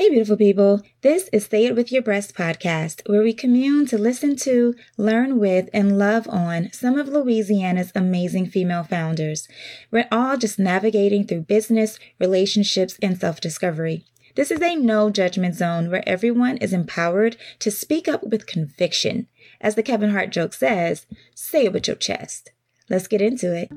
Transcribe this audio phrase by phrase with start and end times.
[0.00, 0.80] Hey, beautiful people.
[1.02, 5.38] This is Say It With Your Breast podcast, where we commune to listen to, learn
[5.38, 9.46] with, and love on some of Louisiana's amazing female founders.
[9.90, 14.06] We're all just navigating through business, relationships, and self discovery.
[14.36, 19.26] This is a no judgment zone where everyone is empowered to speak up with conviction.
[19.60, 21.04] As the Kevin Hart joke says,
[21.34, 22.52] say it with your chest.
[22.88, 23.70] Let's get into it.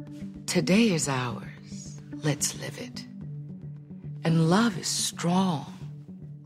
[0.48, 2.00] Today is ours.
[2.24, 3.05] Let's live it.
[4.24, 5.82] And love is strong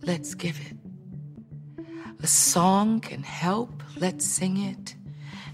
[0.07, 1.85] let's give it.
[2.23, 4.95] A song can help, let's sing it.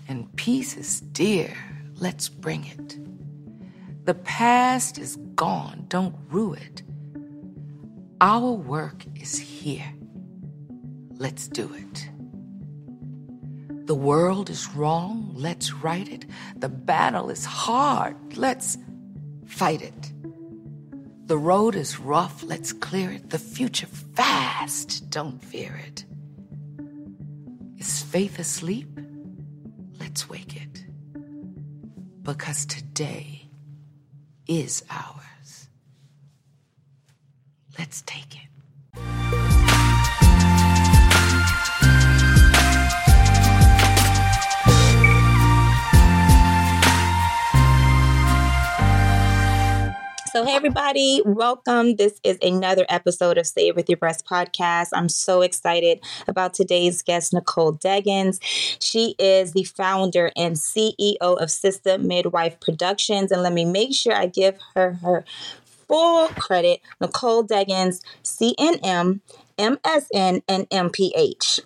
[0.08, 1.52] And peace is dear,
[1.96, 3.00] let's bring it.
[4.06, 6.84] The past is gone, don't rue it.
[8.22, 9.92] Our work is here.
[11.16, 12.10] Let's do it.
[13.88, 16.26] The world is wrong, let's right it.
[16.58, 18.78] The battle is hard, let's
[19.48, 20.14] fight it.
[21.34, 23.32] The road is rough, let's clear it.
[23.32, 26.06] The future fast, don't fear it.
[27.80, 29.00] Is faith asleep?
[30.00, 30.86] Let's wake it.
[32.22, 33.50] Because today
[34.46, 35.70] is ours.
[37.80, 38.53] Let's take it.
[50.34, 51.96] So, hey, everybody, welcome.
[51.96, 54.88] This is another episode of It With Your Breast podcast.
[54.92, 58.40] I'm so excited about today's guest, Nicole Deggans.
[58.82, 63.32] She is the founder and CEO of Sister Midwife Productions.
[63.32, 65.24] And let me make sure I give her her
[65.88, 69.20] full credit Nicole Deggans, CNM,
[69.60, 71.60] MSN, and MPH.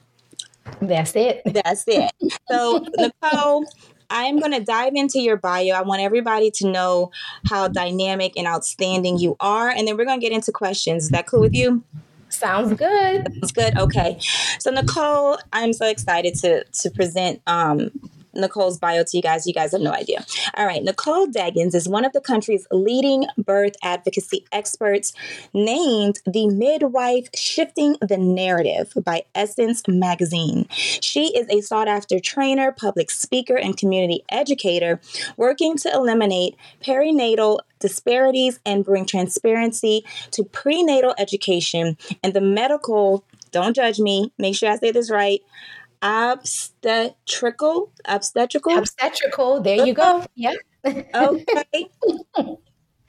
[0.81, 1.42] That's it.
[1.46, 2.12] That's it.
[2.52, 3.64] So, Nicole,
[4.09, 5.73] I'm going to dive into your bio.
[5.73, 7.11] I want everybody to know
[7.50, 9.69] how dynamic and outstanding you are.
[9.69, 11.05] And then we're going to get into questions.
[11.05, 11.83] Is that cool with you?
[12.30, 13.33] Sounds good.
[13.33, 13.78] Sounds good.
[13.78, 14.19] Okay.
[14.59, 17.91] So Nicole, I'm so excited to to present um,
[18.38, 19.46] Nicole's bio to you guys.
[19.48, 20.26] You guys have no idea.
[20.56, 20.84] All right.
[20.84, 25.14] Nicole Deggans is one of the country's leading birth advocacy experts,
[25.53, 30.68] named the Midwife Shifting the Narrative by Essence Magazine.
[30.70, 35.02] She is a sought after trainer, public speaker, and community educator
[35.36, 43.76] working to eliminate perinatal disparities and bring transparency to prenatal education and the medical, don't
[43.76, 45.42] judge me, make sure I say this right,
[46.02, 47.91] obstetrical?
[48.06, 48.78] Obstetrical?
[48.78, 49.62] Obstetrical.
[49.62, 50.18] There you go.
[50.18, 50.28] Uh-huh.
[50.35, 50.53] Yeah.
[51.13, 51.90] Okay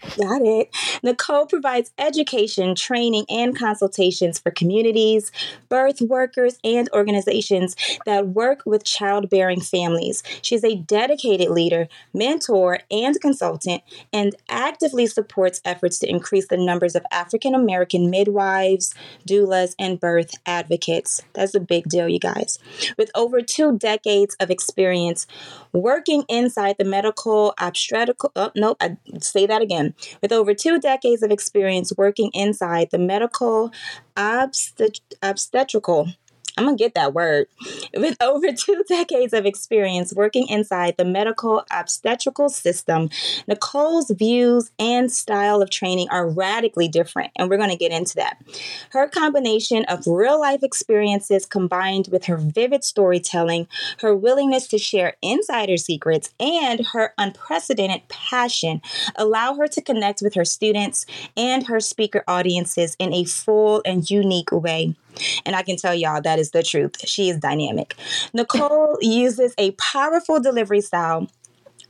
[0.00, 0.68] Got it.
[1.02, 5.32] Nicole provides education, training, and consultations for communities,
[5.68, 7.74] birth workers, and organizations
[8.06, 10.22] that work with childbearing families.
[10.40, 13.82] She's a dedicated leader, mentor, and consultant,
[14.12, 18.94] and actively supports efforts to increase the numbers of African American midwives,
[19.28, 21.22] doulas, and birth advocates.
[21.32, 22.60] That's a big deal, you guys.
[22.96, 25.26] With over two decades of experience
[25.72, 29.87] working inside the medical obstetrical, oh, nope, I say that again
[30.22, 33.70] with over two decades of experience working inside the medical
[34.16, 36.08] obstet- obstetrical
[36.58, 37.46] I'm to get that word.
[37.94, 43.10] With over two decades of experience working inside the medical obstetrical system,
[43.46, 48.42] Nicole's views and style of training are radically different, and we're to get into that.
[48.90, 53.68] Her combination of real life experiences combined with her vivid storytelling,
[54.00, 58.82] her willingness to share insider secrets, and her unprecedented passion
[59.14, 64.10] allow her to connect with her students and her speaker audiences in a full and
[64.10, 64.96] unique way.
[65.44, 66.96] And I can tell y'all that is the truth.
[67.08, 67.94] She is dynamic.
[68.32, 71.28] Nicole uses a powerful delivery style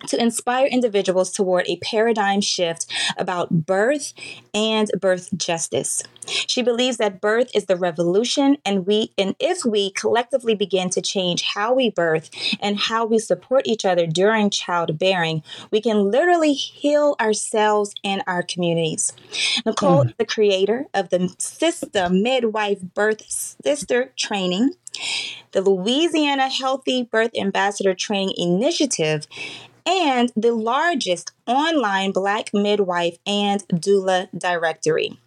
[0.07, 2.87] to inspire individuals toward a paradigm shift
[3.17, 4.13] about birth
[4.55, 6.03] and birth justice.
[6.27, 11.01] She believes that birth is the revolution and we and if we collectively begin to
[11.01, 16.53] change how we birth and how we support each other during childbearing, we can literally
[16.53, 19.13] heal ourselves and our communities.
[19.65, 20.07] Nicole mm.
[20.07, 23.23] is the creator of the Sister Midwife Birth
[23.63, 24.75] Sister Training
[25.53, 29.27] the Louisiana Healthy Birth Ambassador Training Initiative,
[29.89, 35.19] and the largest online Black midwife and doula directory.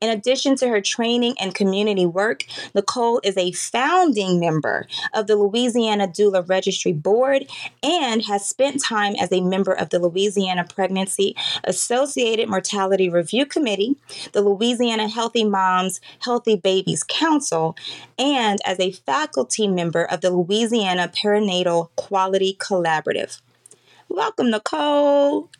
[0.00, 5.36] In addition to her training and community work, Nicole is a founding member of the
[5.36, 7.46] Louisiana Doula Registry Board
[7.82, 11.34] and has spent time as a member of the Louisiana Pregnancy
[11.64, 13.96] Associated Mortality Review Committee,
[14.32, 17.76] the Louisiana Healthy Moms Healthy Babies Council,
[18.18, 23.40] and as a faculty member of the Louisiana Perinatal Quality Collaborative.
[24.08, 25.50] Welcome, Nicole.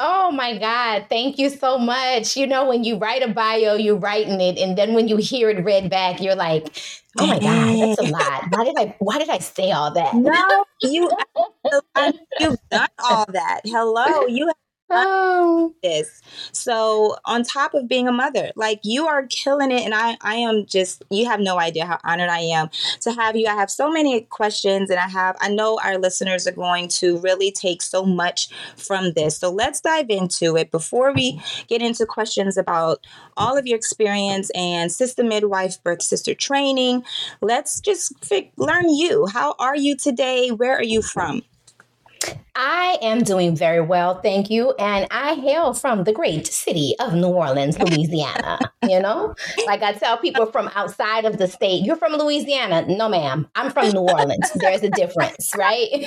[0.00, 1.06] Oh my God.
[1.08, 2.36] Thank you so much.
[2.36, 4.58] You know, when you write a bio, you're writing it.
[4.58, 6.76] And then when you hear it read back, you're like,
[7.18, 8.44] oh my God, that's a lot.
[8.50, 10.14] Why did I why did I say all that?
[10.14, 11.10] No, you
[12.38, 13.62] you've done all that.
[13.64, 14.26] Hello.
[14.26, 14.50] You
[14.90, 15.74] Uh, oh.
[15.82, 16.22] this.
[16.52, 19.82] So on top of being a mother, like you are killing it.
[19.82, 22.70] And I, I am just, you have no idea how honored I am
[23.02, 23.46] to have you.
[23.48, 27.18] I have so many questions and I have, I know our listeners are going to
[27.18, 29.36] really take so much from this.
[29.36, 33.06] So let's dive into it before we get into questions about
[33.36, 37.04] all of your experience and sister midwife, birth sister training.
[37.42, 38.14] Let's just
[38.56, 39.26] learn you.
[39.26, 40.50] How are you today?
[40.50, 41.42] Where are you from?
[42.60, 44.72] I am doing very well, thank you.
[44.80, 48.58] And I hail from the great city of New Orleans, Louisiana.
[48.82, 52.84] you know, like I tell people from outside of the state, you're from Louisiana.
[52.88, 54.50] No, ma'am, I'm from New Orleans.
[54.56, 56.04] There's a difference, right?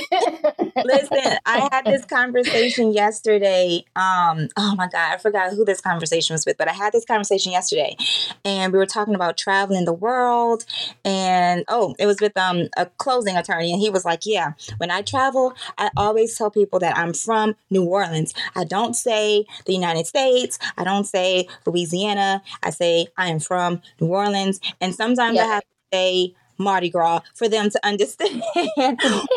[0.83, 3.85] Listen, I had this conversation yesterday.
[3.95, 7.05] Um, oh my God, I forgot who this conversation was with, but I had this
[7.05, 7.95] conversation yesterday
[8.43, 10.65] and we were talking about traveling the world.
[11.05, 14.91] And oh, it was with um a closing attorney, and he was like, Yeah, when
[14.91, 18.33] I travel, I always tell people that I'm from New Orleans.
[18.55, 20.57] I don't say the United States.
[20.77, 22.41] I don't say Louisiana.
[22.63, 24.59] I say I am from New Orleans.
[24.79, 28.41] And sometimes I have to say Mardi Gras for them to understand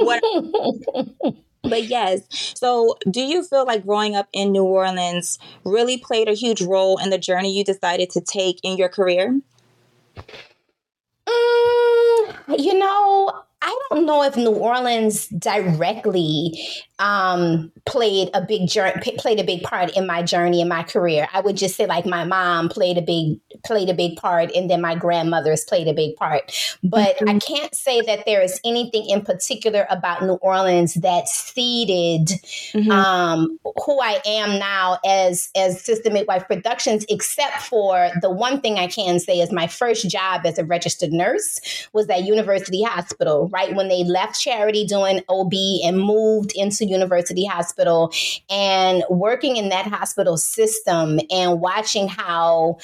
[0.01, 0.23] what.
[1.67, 2.21] But yes,
[2.55, 6.99] so do you feel like growing up in New Orleans really played a huge role
[6.99, 9.41] in the journey you decided to take in your career?
[11.27, 16.53] Mm, you know, I don't know if New Orleans directly
[16.99, 21.29] um, played a big journey, played a big part in my journey in my career.
[21.33, 24.71] I would just say like my mom played a big played a big part, and
[24.71, 26.53] then my grandmothers played a big part.
[26.83, 32.29] But I can't say that there is anything in particular about New Orleans that seeded
[32.75, 32.91] Mhm.
[32.91, 38.79] um, who I am now as as Sister Midwife Productions, except for the one thing
[38.79, 41.59] I can say is my first job as a registered nurse
[41.93, 47.45] was at University Hospital, right when they left charity doing OB and moved into University
[47.45, 48.13] Hospital
[48.51, 52.79] and working in that hospital system and watching how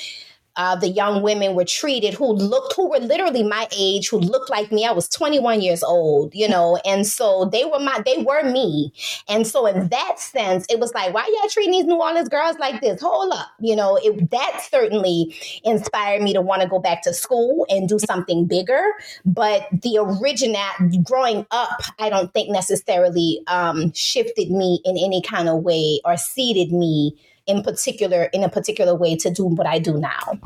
[0.60, 4.50] uh, the young women were treated who looked who were literally my age who looked
[4.50, 4.84] like me.
[4.84, 8.92] I was 21 years old you know and so they were my they were me.
[9.26, 12.58] And so in that sense it was like why y'all treating these new orleans girls
[12.58, 13.00] like this?
[13.00, 15.34] Hold up you know it, that certainly
[15.64, 18.82] inspired me to want to go back to school and do something bigger.
[19.24, 20.60] But the original
[21.02, 26.16] growing up i don't think necessarily um, shifted me in any kind of way or
[26.16, 27.16] seeded me
[27.50, 30.38] in particular in a particular way to do what I do now.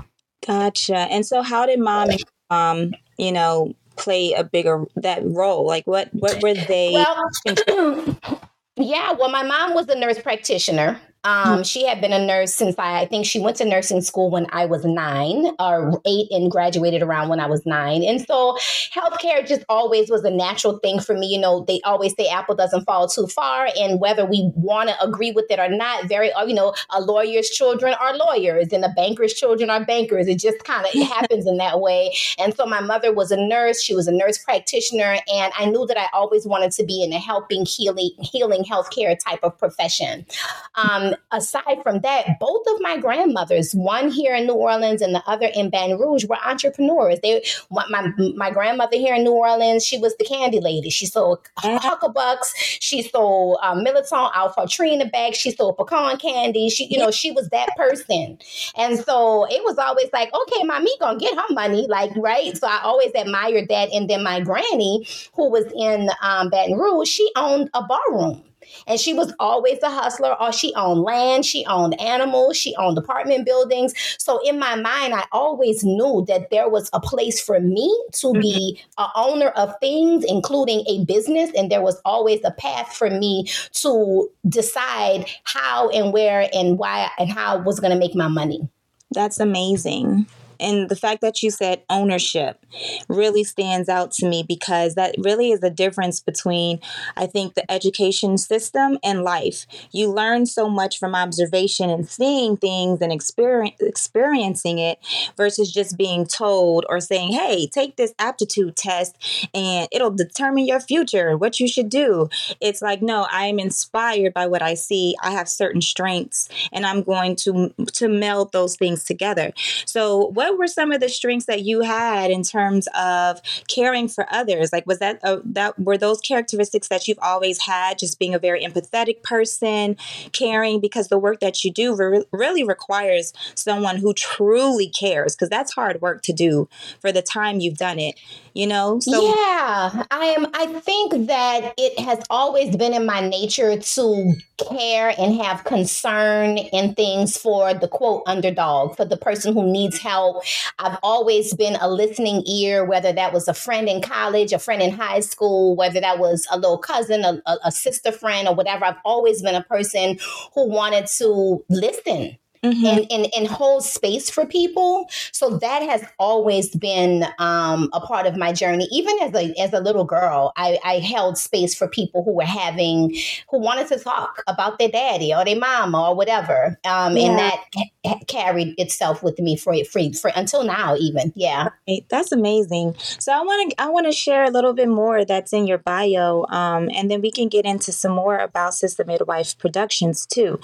[0.47, 0.97] Gotcha.
[0.97, 5.67] And so, how did mom and um, you know, play a bigger that role?
[5.67, 6.93] Like, what what were they?
[6.93, 8.19] Well,
[8.77, 11.01] yeah, well, my mom was a nurse practitioner.
[11.25, 14.31] Um, she had been a nurse since I, I think she went to nursing school
[14.31, 18.03] when I was nine or eight and graduated around when I was nine.
[18.05, 18.59] And so
[18.94, 21.26] healthcare just always was a natural thing for me.
[21.26, 23.69] You know, they always say apple doesn't fall too far.
[23.79, 27.00] And whether we want to agree with it or not, very, uh, you know, a
[27.00, 30.27] lawyer's children are lawyers and a banker's children are bankers.
[30.27, 32.15] It just kind of happens in that way.
[32.38, 33.82] And so my mother was a nurse.
[33.82, 35.17] She was a nurse practitioner.
[35.32, 39.19] And I knew that I always wanted to be in a helping, healing, healing healthcare
[39.19, 40.27] type of profession.
[40.75, 45.22] Um, aside from that, both of my grandmothers, one here in New Orleans and the
[45.26, 47.19] other in Baton Rouge, were entrepreneurs.
[47.22, 50.91] They, my, my, grandmother here in New Orleans, she was the candy lady.
[50.91, 52.53] She sold huckabucks.
[52.55, 55.36] She sold um, Militon Alpha Trina bags.
[55.36, 56.69] She sold pecan candy.
[56.70, 58.39] She, you know, she was that person.
[58.77, 62.56] And so it was always like, okay, mommy gonna get her money, like right.
[62.56, 63.93] So I always admired that.
[63.93, 68.43] And then my granny, who was in um, Baton Rouge, she owned a bar room.
[68.86, 72.98] And she was always a hustler, or she owned land, she owned animals, she owned
[72.98, 73.94] apartment buildings.
[74.19, 78.32] So in my mind, I always knew that there was a place for me to
[78.32, 79.02] be mm-hmm.
[79.02, 83.46] a owner of things, including a business, and there was always a path for me
[83.72, 88.28] to decide how and where and why and how I was going to make my
[88.28, 88.69] money.
[89.10, 90.26] That's amazing.
[90.61, 92.65] And the fact that you said ownership
[93.08, 96.81] really stands out to me because that really is the difference between,
[97.17, 99.67] I think, the education system and life.
[99.93, 104.99] You learn so much from observation and seeing things and experience, experiencing it
[105.37, 110.81] versus just being told or saying, hey, take this aptitude test and it'll determine your
[110.81, 112.29] future, what you should do.
[112.61, 115.15] It's like, no, I am inspired by what I see.
[115.23, 119.53] I have certain strengths and I'm going to to meld those things together.
[119.87, 124.08] So, what what were some of the strengths that you had in terms of caring
[124.08, 124.72] for others?
[124.72, 127.98] Like, was that a, that were those characteristics that you've always had?
[127.98, 129.96] Just being a very empathetic person,
[130.32, 135.48] caring, because the work that you do re- really requires someone who truly cares, because
[135.48, 136.69] that's hard work to do
[137.01, 138.19] for the time you've done it.
[138.56, 140.46] You know, so yeah, I am.
[140.55, 144.34] I think that it has always been in my nature to
[144.70, 149.98] care and have concern and things for the quote underdog, for the person who needs
[149.98, 150.33] help.
[150.79, 154.82] I've always been a listening ear, whether that was a friend in college, a friend
[154.82, 158.84] in high school, whether that was a little cousin, a, a, sister friend, or whatever.
[158.84, 160.19] I've always been a person
[160.55, 162.85] who wanted to listen mm-hmm.
[162.85, 165.06] and, and, and hold space for people.
[165.33, 168.89] So that has always been um, a part of my journey.
[168.91, 172.44] Even as a as a little girl, I, I held space for people who were
[172.44, 173.17] having
[173.51, 176.79] who wanted to talk about their daddy or their mama or whatever.
[176.85, 177.25] Um, yeah.
[177.25, 181.33] And that ca- carried itself with me for, for, for until now, even.
[181.35, 182.05] Yeah, right.
[182.09, 182.94] that's amazing.
[182.99, 185.79] So I want to I want to share a little bit more that's in your
[185.79, 190.59] bio, um, and then we can get into some more about Sister Midwife Productions too.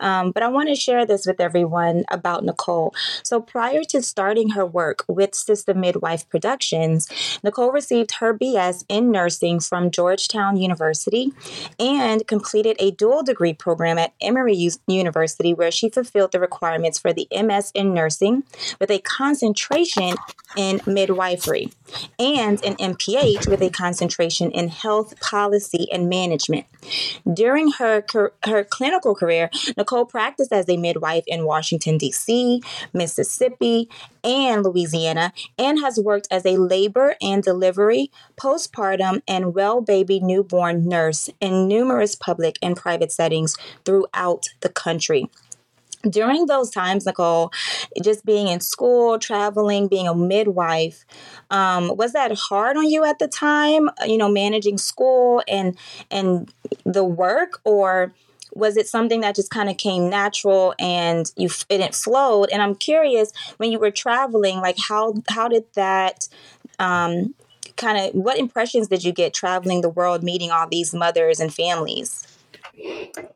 [0.00, 2.92] Um, but I want to share this with everyone about Nicole.
[3.22, 7.08] So prior to starting her work with Sister Midwife Productions,
[7.44, 11.32] Nicole received her BS in nursing from Georgetown University
[11.78, 17.12] and completed a dual degree program at Emory University where she fulfilled the requirements for
[17.12, 18.42] the MS in nursing
[18.80, 20.16] with a concentration
[20.56, 21.70] in midwifery
[22.18, 26.66] and an MPH with a concentration in health policy and management.
[27.32, 28.04] During her
[28.44, 33.88] her clinical career, Nicole practiced as a midwife in Washington D.C., Mississippi,
[34.24, 40.88] and Louisiana, and has worked as a labor and delivery, postpartum, and well baby newborn
[40.88, 45.28] nurse in numerous public and private settings throughout the country
[46.10, 47.50] during those times, Nicole,
[48.02, 51.04] just being in school, traveling, being a midwife,
[51.50, 53.88] um, was that hard on you at the time?
[54.06, 55.76] You know, managing school and
[56.10, 56.52] and
[56.84, 58.12] the work, or
[58.54, 62.48] was it something that just kind of came natural and you it flowed?
[62.50, 66.28] And I'm curious when you were traveling, like how how did that
[66.78, 67.34] um,
[67.76, 71.52] kind of what impressions did you get traveling the world, meeting all these mothers and
[71.52, 72.26] families?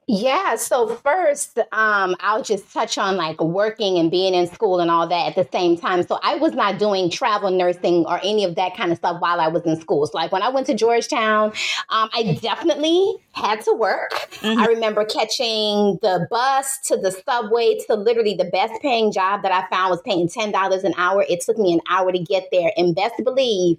[0.07, 0.57] Yeah.
[0.57, 5.07] So first, um, I'll just touch on like working and being in school and all
[5.07, 6.03] that at the same time.
[6.03, 9.41] So I was not doing travel nursing or any of that kind of stuff while
[9.41, 10.07] I was in school.
[10.07, 11.53] So like when I went to Georgetown,
[11.89, 14.13] um, I definitely had to work.
[14.41, 14.59] Mm-hmm.
[14.59, 19.53] I remember catching the bus to the subway to literally the best paying job that
[19.53, 21.25] I found was paying ten dollars an hour.
[21.29, 23.79] It took me an hour to get there, and best believe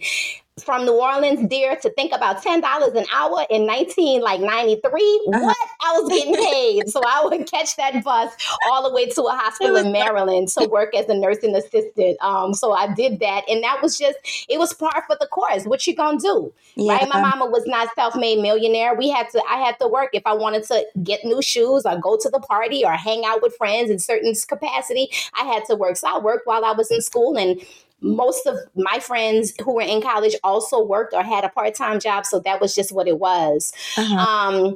[0.60, 4.80] from New Orleans, dear, to think about ten dollars an hour in nineteen like ninety
[4.82, 5.30] three.
[5.34, 5.46] Uh-huh.
[5.46, 8.34] What I was getting paid, so I would catch that bus
[8.68, 12.18] all the way to a hospital in Maryland to work as a nursing assistant.
[12.22, 14.18] Um, so I did that, and that was just
[14.50, 15.66] it was par for the course.
[15.66, 16.98] What you gonna do, yeah.
[16.98, 17.10] right?
[17.10, 18.94] My mama was not self made millionaire.
[18.94, 19.42] We had to.
[19.50, 22.40] I had to work if I wanted to get new shoes or go to the
[22.40, 25.10] party or hang out with friends in certain capacity.
[25.40, 25.96] I had to work.
[25.96, 27.62] So I worked while I was in school and
[28.02, 32.26] most of my friends who were in college also worked or had a part-time job
[32.26, 34.16] so that was just what it was uh-huh.
[34.16, 34.76] um,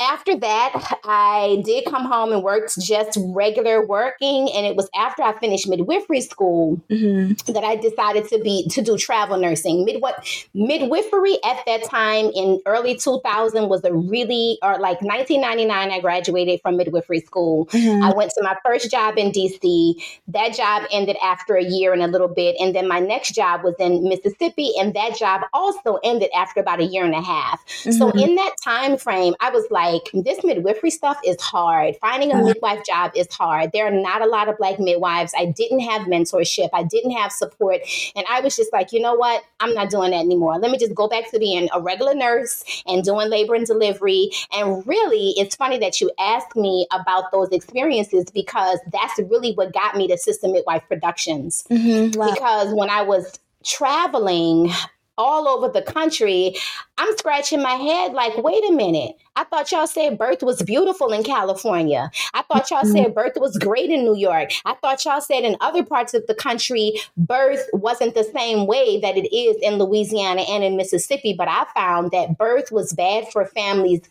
[0.00, 5.22] after that, I did come home and worked just regular working, and it was after
[5.22, 7.52] I finished midwifery school mm-hmm.
[7.52, 9.84] that I decided to be to do travel nursing.
[9.84, 15.92] Midwife midwifery at that time in early 2000 was a really or like 1999.
[15.92, 17.66] I graduated from midwifery school.
[17.66, 18.02] Mm-hmm.
[18.02, 19.94] I went to my first job in DC.
[20.26, 23.62] That job ended after a year and a little bit, and then my next job
[23.62, 27.64] was in Mississippi, and that job also ended after about a year and a half.
[27.66, 27.92] Mm-hmm.
[27.92, 31.96] So in that time frame, I was like like this midwifery stuff is hard.
[32.00, 32.44] Finding a uh-huh.
[32.44, 33.72] midwife job is hard.
[33.72, 35.32] There are not a lot of black midwives.
[35.36, 36.70] I didn't have mentorship.
[36.72, 37.80] I didn't have support.
[38.16, 39.42] And I was just like, you know what?
[39.60, 40.58] I'm not doing that anymore.
[40.58, 44.30] Let me just go back to being a regular nurse and doing labor and delivery.
[44.52, 49.72] And really, it's funny that you asked me about those experiences because that's really what
[49.72, 51.64] got me to Sister Midwife Productions.
[51.70, 52.18] Mm-hmm.
[52.18, 52.32] Wow.
[52.32, 54.70] Because when I was traveling,
[55.16, 56.54] all over the country,
[56.98, 59.16] I'm scratching my head like, wait a minute.
[59.36, 62.10] I thought y'all said birth was beautiful in California.
[62.34, 62.92] I thought y'all mm-hmm.
[62.92, 64.50] said birth was great in New York.
[64.64, 69.00] I thought y'all said in other parts of the country, birth wasn't the same way
[69.00, 71.34] that it is in Louisiana and in Mississippi.
[71.36, 74.02] But I found that birth was bad for families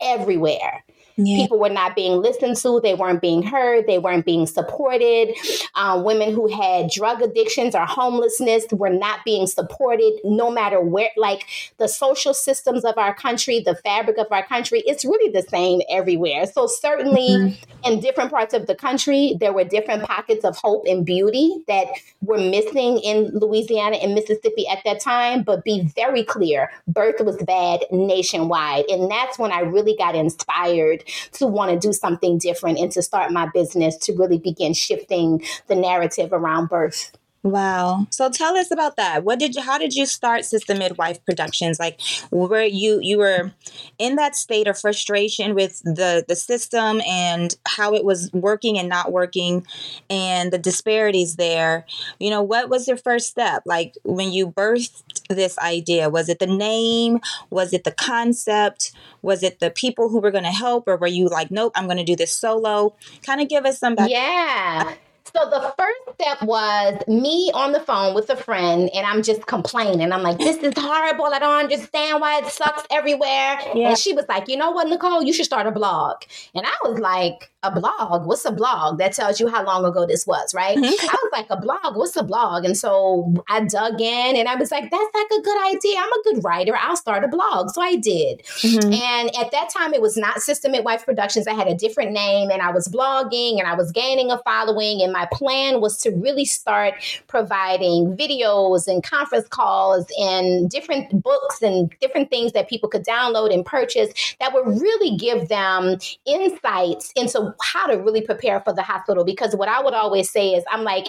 [0.00, 0.84] everywhere
[1.16, 1.42] Yeah.
[1.42, 2.80] People were not being listened to.
[2.80, 3.86] They weren't being heard.
[3.86, 5.34] They weren't being supported.
[5.74, 11.10] Um, women who had drug addictions or homelessness were not being supported, no matter where,
[11.16, 11.46] like
[11.78, 15.80] the social systems of our country, the fabric of our country, it's really the same
[15.90, 16.46] everywhere.
[16.46, 17.86] So, certainly mm-hmm.
[17.92, 21.86] in different parts of the country, there were different pockets of hope and beauty that
[22.20, 25.42] were missing in Louisiana and Mississippi at that time.
[25.42, 28.84] But be very clear birth was bad nationwide.
[28.88, 31.01] And that's when I really got inspired
[31.32, 35.42] to want to do something different and to start my business to really begin shifting
[35.68, 37.12] the narrative around birth.
[37.44, 38.06] Wow.
[38.10, 39.24] So tell us about that.
[39.24, 41.80] What did you how did you start Sister Midwife Productions?
[41.80, 43.50] Like were you you were
[43.98, 48.88] in that state of frustration with the the system and how it was working and
[48.88, 49.66] not working
[50.08, 51.84] and the disparities there.
[52.20, 53.64] You know, what was your first step?
[53.66, 57.20] Like when you birthed this idea, was it the name?
[57.50, 58.92] Was it the concept?
[59.22, 61.86] Was it the people who were going to help or were you like, "Nope, I'm
[61.86, 64.94] going to do this solo?" Kind of give us some back- Yeah.
[65.24, 69.46] So the first step was me on the phone with a friend, and I'm just
[69.46, 70.12] complaining.
[70.12, 71.26] I'm like, "This is horrible.
[71.26, 73.90] I don't understand why it sucks everywhere." Yeah.
[73.90, 75.22] And she was like, "You know what, Nicole?
[75.22, 76.22] You should start a blog."
[76.54, 78.26] And I was like, a blog.
[78.26, 78.98] What's a blog?
[78.98, 80.76] That tells you how long ago this was, right?
[80.76, 81.08] Mm-hmm.
[81.08, 82.64] I was like, a blog, what's a blog?
[82.64, 85.98] And so I dug in and I was like, that's like a good idea.
[85.98, 86.76] I'm a good writer.
[86.76, 87.70] I'll start a blog.
[87.70, 88.42] So I did.
[88.44, 88.92] Mm-hmm.
[88.92, 91.46] And at that time, it was not Sister Midwife Productions.
[91.46, 95.02] I had a different name and I was blogging and I was gaining a following.
[95.02, 96.94] And my plan was to really start
[97.26, 103.52] providing videos and conference calls and different books and different things that people could download
[103.52, 108.82] and purchase that would really give them insights into how to really prepare for the
[108.82, 109.24] hospital.
[109.24, 111.06] Because what I would always say is I'm like,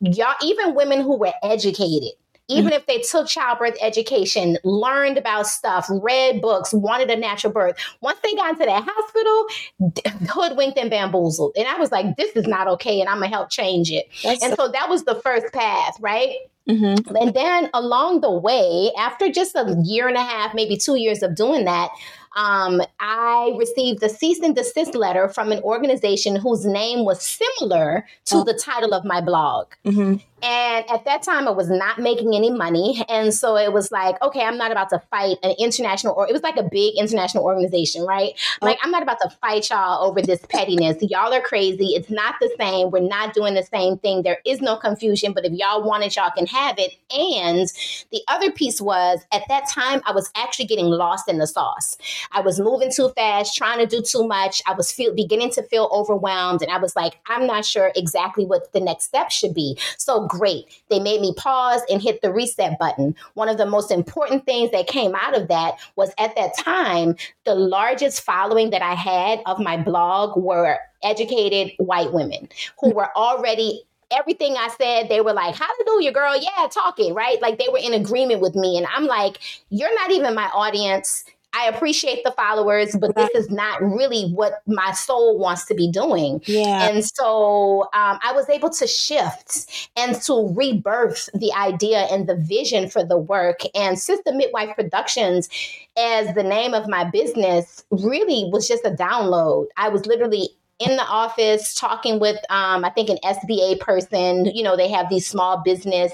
[0.00, 2.12] y'all, even women who were educated,
[2.48, 2.74] even mm-hmm.
[2.74, 8.18] if they took childbirth education, learned about stuff, read books, wanted a natural birth, once
[8.22, 11.52] they got into that hospital, hoodwinked and bamboozled.
[11.56, 14.08] And I was like, this is not okay, and I'm gonna help change it.
[14.22, 16.36] That's and so that was the first path, right?
[16.68, 17.16] Mm-hmm.
[17.16, 21.22] And then along the way, after just a year and a half, maybe two years
[21.22, 21.90] of doing that,
[22.36, 28.06] um, I received a cease and desist letter from an organization whose name was similar
[28.26, 28.44] to oh.
[28.44, 29.66] the title of my blog.
[29.84, 30.16] Mm-hmm.
[30.44, 33.02] And at that time, I was not making any money.
[33.08, 36.32] And so it was like, okay, I'm not about to fight an international, or it
[36.34, 38.34] was like a big international organization, right?
[38.60, 38.66] Oh.
[38.66, 40.98] Like, I'm not about to fight y'all over this pettiness.
[41.00, 41.94] Y'all are crazy.
[41.94, 42.90] It's not the same.
[42.90, 44.22] We're not doing the same thing.
[44.22, 46.92] There is no confusion, but if y'all want it, y'all can have it.
[47.10, 47.66] And
[48.12, 51.96] the other piece was at that time, I was actually getting lost in the sauce.
[52.32, 54.60] I was moving too fast, trying to do too much.
[54.66, 56.60] I was feel, beginning to feel overwhelmed.
[56.60, 59.78] And I was like, I'm not sure exactly what the next step should be.
[59.96, 60.82] So great.
[60.90, 63.14] They made me pause and hit the reset button.
[63.34, 67.16] One of the most important things that came out of that was at that time,
[67.44, 72.48] the largest following that I had of my blog were educated white women
[72.80, 76.36] who were already everything I said, they were like, Hallelujah, girl.
[76.36, 77.40] Yeah, talking, right?
[77.42, 78.76] Like they were in agreement with me.
[78.76, 79.38] And I'm like,
[79.70, 81.24] You're not even my audience.
[81.56, 85.90] I appreciate the followers, but this is not really what my soul wants to be
[85.90, 86.42] doing.
[86.46, 86.88] Yeah.
[86.88, 92.36] And so um, I was able to shift and to rebirth the idea and the
[92.36, 93.60] vision for the work.
[93.74, 95.48] And Sister Midwife Productions,
[95.96, 99.66] as the name of my business, really was just a download.
[99.76, 104.62] I was literally in the office talking with um, i think an sba person you
[104.62, 106.12] know they have these small business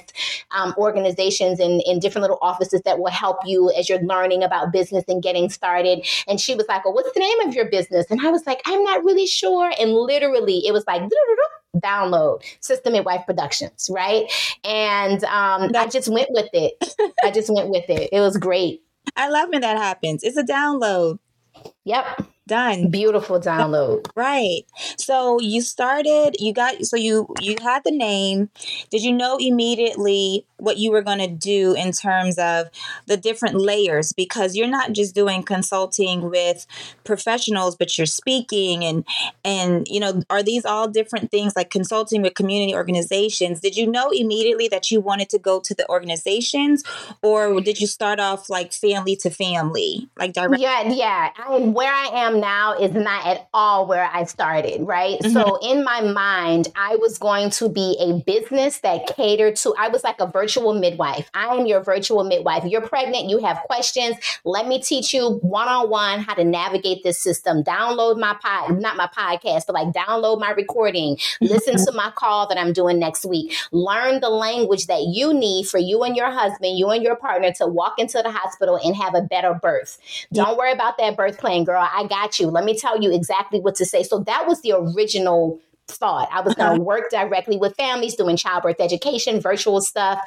[0.50, 4.72] um, organizations in, in different little offices that will help you as you're learning about
[4.72, 8.06] business and getting started and she was like well what's the name of your business
[8.10, 11.02] and i was like i'm not really sure and literally it was like
[11.76, 14.24] download Sister Midwife Productions, right?
[14.64, 16.72] And um, I just went with it.
[17.22, 18.08] I just went with it.
[18.10, 18.82] It was great.
[19.16, 20.24] I love when that happens.
[20.24, 21.20] It's a download.
[21.84, 22.90] Yep done.
[22.90, 24.06] Beautiful download.
[24.14, 24.64] Right.
[24.98, 28.50] So you started you got so you you had the name.
[28.90, 32.68] Did you know immediately what you were going to do in terms of
[33.06, 36.66] the different layers because you're not just doing consulting with
[37.04, 39.04] professionals but you're speaking and
[39.44, 43.86] and you know are these all different things like consulting with community organizations did you
[43.86, 46.82] know immediately that you wanted to go to the organizations
[47.22, 51.92] or did you start off like family to family like direct yeah yeah I, where
[51.92, 55.18] i am now is not at all where I started, right?
[55.20, 55.32] Mm-hmm.
[55.32, 59.88] So in my mind, I was going to be a business that catered to, I
[59.88, 61.30] was like a virtual virtual midwife.
[61.32, 62.64] I am your virtual midwife.
[62.64, 64.16] You're pregnant, you have questions.
[64.44, 67.62] Let me teach you one on one how to navigate this system.
[67.62, 71.18] Download my pod, not my podcast, but like download my recording.
[71.40, 73.54] Listen to my call that I'm doing next week.
[73.70, 77.52] Learn the language that you need for you and your husband, you and your partner
[77.52, 79.98] to walk into the hospital and have a better birth.
[80.32, 81.86] Don't worry about that birth plan, girl.
[81.92, 82.48] I got you.
[82.48, 84.02] Let me tell you exactly what to say.
[84.02, 85.60] So that was the original
[85.90, 86.28] thought.
[86.32, 86.82] I was going to uh-huh.
[86.82, 90.18] work directly with families doing childbirth education, virtual stuff.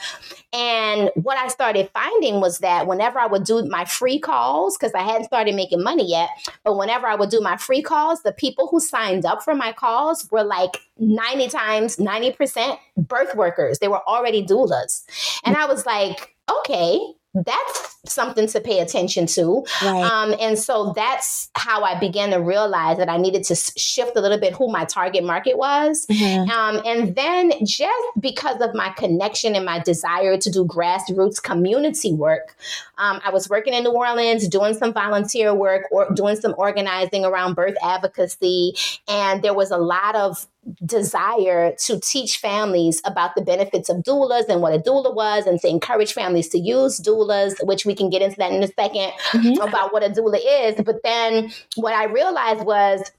[0.52, 4.93] And what I started finding was that whenever I would do my free calls, because
[4.93, 6.30] I hadn't started making money yet,
[6.63, 9.71] but whenever I would do my free calls, the people who signed up for my
[9.71, 13.80] calls were like 90 times, 90% birth workers.
[13.80, 15.04] They were already doulas.
[15.43, 15.60] And mm.
[15.60, 16.99] I was like, okay,
[17.33, 19.65] that's something to pay attention to.
[19.81, 20.03] Right.
[20.03, 24.21] Um, and so that's how I began to realize that I needed to shift a
[24.21, 26.05] little bit who my target market was.
[26.07, 26.49] Mm-hmm.
[26.49, 32.13] Um, and then just because of my connection and my desire to do grassroots community
[32.13, 32.57] work,
[32.97, 37.25] um, I was working in New Orleans, doing some volunteer work or doing some organizing
[37.25, 38.75] around birth advocacy.
[39.07, 40.45] And there was a lot of
[40.86, 45.60] desire to teach families about the benefits of doulas and what a doula was and
[45.60, 49.12] to encourage families to use doulas, which we can get into that in a 2nd
[49.12, 49.62] mm-hmm.
[49.62, 50.76] about what a doula is.
[50.84, 53.12] But then what I realized was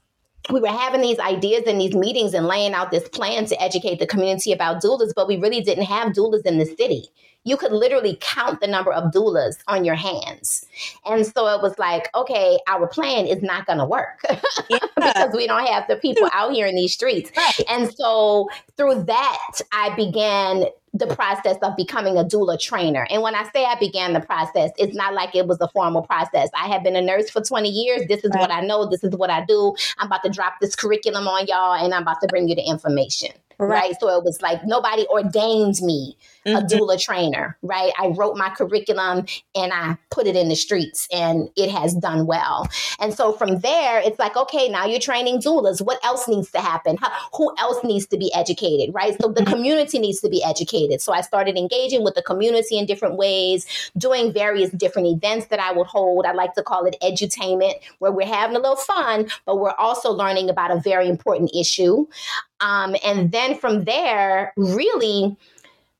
[0.51, 3.99] we were having these ideas in these meetings and laying out this plan to educate
[3.99, 7.05] the community about doulas, but we really didn't have doulas in the city
[7.45, 10.65] you could literally count the number of doulas on your hands.
[11.05, 14.21] And so it was like, okay, our plan is not going to work
[14.69, 14.79] yeah.
[14.95, 17.31] because we don't have the people out here in these streets.
[17.37, 17.61] Right.
[17.69, 23.05] And so through that, I began the process of becoming a doula trainer.
[23.09, 26.01] And when I say I began the process, it's not like it was a formal
[26.01, 26.49] process.
[26.55, 28.07] I have been a nurse for 20 years.
[28.07, 28.39] This is right.
[28.39, 28.89] what I know.
[28.89, 29.75] This is what I do.
[29.99, 32.63] I'm about to drop this curriculum on y'all and I'm about to bring you the
[32.63, 33.31] information.
[33.59, 33.69] Right.
[33.69, 33.95] right.
[33.99, 36.57] So it was like nobody ordained me mm-hmm.
[36.57, 37.91] a doula trainer, right?
[37.99, 42.25] I wrote my curriculum and I put it in the streets and it has done
[42.25, 42.67] well.
[42.99, 45.81] And so from there, it's like, okay, now you're training doulas.
[45.81, 46.97] What else needs to happen?
[46.97, 49.19] How, who else needs to be educated, right?
[49.21, 49.53] So the mm-hmm.
[49.53, 51.01] community needs to be educated.
[51.01, 53.65] So I started engaging with the community in different ways,
[53.97, 56.25] doing various different events that I would hold.
[56.25, 60.11] I like to call it edutainment, where we're having a little fun, but we're also
[60.11, 62.05] learning about a very important issue.
[62.61, 65.35] Um, and then from there, really,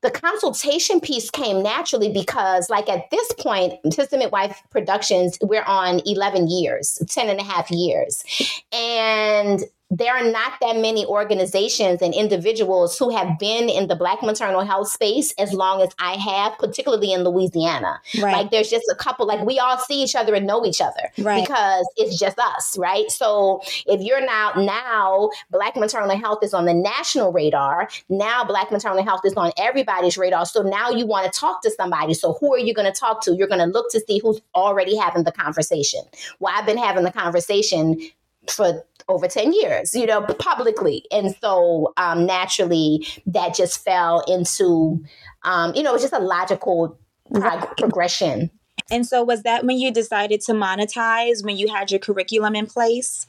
[0.06, 6.00] the consultation piece came naturally because like at this point Sister Midwife Productions we're on
[6.06, 8.22] 11 years 10 and a half years.
[8.70, 14.20] And there are not that many organizations and individuals who have been in the Black
[14.20, 18.00] maternal health space as long as I have, particularly in Louisiana.
[18.20, 18.32] Right.
[18.32, 21.12] Like there's just a couple, like we all see each other and know each other
[21.18, 21.46] right.
[21.46, 23.10] because it's just us, right?
[23.12, 28.72] So if you're now, now Black maternal health is on the national radar, now Black
[28.72, 30.46] maternal health is on everybody's radar.
[30.46, 32.14] So now you want to talk to somebody.
[32.14, 33.36] So who are you going to talk to?
[33.36, 36.00] You're going to look to see who's already having the conversation.
[36.40, 38.00] Well, I've been having the conversation
[38.48, 41.04] for over 10 years, you know, publicly.
[41.10, 45.04] And so um, naturally, that just fell into,
[45.44, 46.98] um, you know, it was just a logical
[47.32, 48.50] prog- progression.
[48.90, 52.66] And so, was that when you decided to monetize, when you had your curriculum in
[52.66, 53.26] place?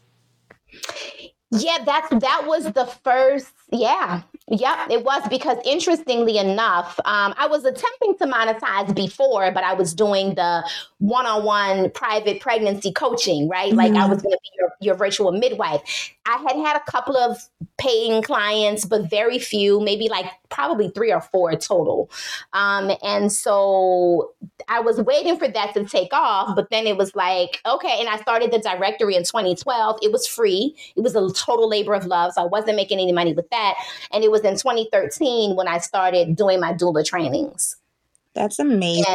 [1.51, 3.51] Yeah, that's that was the first.
[3.71, 9.65] Yeah, Yep, it was because interestingly enough, um, I was attempting to monetize before, but
[9.65, 10.63] I was doing the
[10.99, 13.69] one on one private pregnancy coaching, right?
[13.69, 13.77] Mm-hmm.
[13.77, 16.13] Like I was going to be your, your virtual midwife.
[16.25, 17.37] I had had a couple of
[17.77, 22.09] paying clients, but very few, maybe like probably three or four total.
[22.53, 24.33] Um, and so
[24.67, 27.97] I was waiting for that to take off, but then it was like, okay.
[27.99, 29.99] And I started the directory in 2012.
[30.01, 32.33] It was free, it was a total labor of love.
[32.33, 33.75] So I wasn't making any money with that.
[34.11, 37.75] And it was in 2013 when I started doing my doula trainings.
[38.33, 39.05] That's amazing.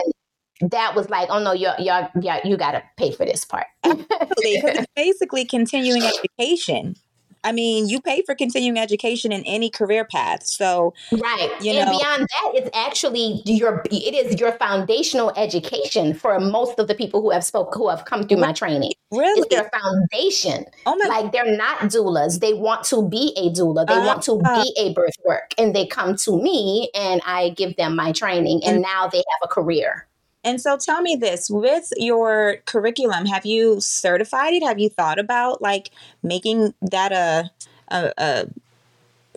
[0.60, 3.44] And that was like, oh no, you you you you got to pay for this
[3.44, 3.66] part.
[4.96, 6.96] Basically continuing education.
[7.44, 10.46] I mean, you pay for continuing education in any career path.
[10.46, 16.14] So right, you and know, beyond that, it's actually your it is your foundational education
[16.14, 18.92] for most of the people who have spoke who have come through my training.
[19.10, 20.66] Really, it's their foundation.
[20.86, 22.40] Oh my, like they're not doulas.
[22.40, 23.86] They want to be a doula.
[23.86, 27.20] They uh, want to uh, be a birth work, and they come to me, and
[27.26, 30.06] I give them my training, and now they have a career.
[30.44, 34.62] And so tell me this with your curriculum, have you certified it?
[34.64, 35.90] Have you thought about like
[36.22, 37.50] making that a,
[37.88, 38.46] a, a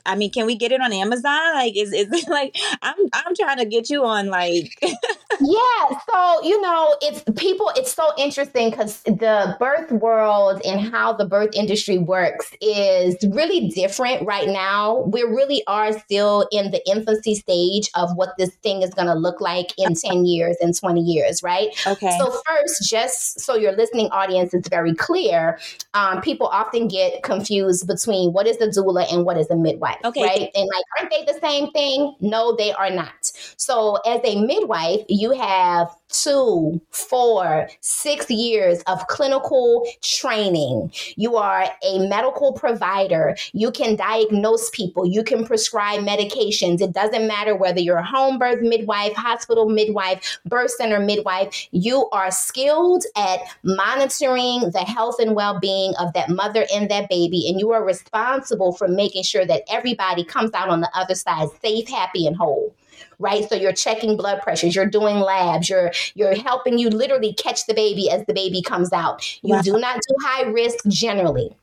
[0.06, 1.54] I mean, can we get it on Amazon?
[1.54, 4.78] Like, is is it like I'm I'm trying to get you on like
[5.42, 6.00] yeah.
[6.12, 11.26] So, you know, it's people, it's so interesting because the birth world and how the
[11.26, 15.02] birth industry works is really different right now.
[15.02, 19.14] We really are still in the infancy stage of what this thing is going to
[19.14, 21.70] look like in 10 years and 20 years, right?
[21.86, 22.16] Okay.
[22.18, 25.60] So, first, just so your listening audience is very clear,
[25.94, 29.95] um, people often get confused between what is the doula and what is a midwife,
[30.04, 30.24] Okay.
[30.24, 30.50] right?
[30.56, 32.16] And like, aren't they the same thing?
[32.20, 33.32] No, they are not.
[33.58, 35.90] So, as a midwife, you have
[36.24, 40.92] two, four, six years of clinical training.
[41.16, 43.36] You are a medical provider.
[43.54, 45.06] You can diagnose people.
[45.06, 46.82] You can prescribe medications.
[46.82, 51.68] It doesn't matter whether you're a home birth midwife, hospital midwife, birth center midwife.
[51.72, 57.10] You are skilled at monitoring the health and well being of that mother and that
[57.10, 57.50] baby.
[57.50, 61.48] And you are responsible for making sure that everybody comes out on the other side
[61.62, 62.76] safe, happy, and whole
[63.20, 63.48] right?
[63.48, 67.74] So you're checking blood pressures you're doing labs you're you're helping you literally catch the
[67.74, 69.24] baby as the baby comes out.
[69.44, 69.62] You Wow.
[69.62, 71.56] do not do high risk generally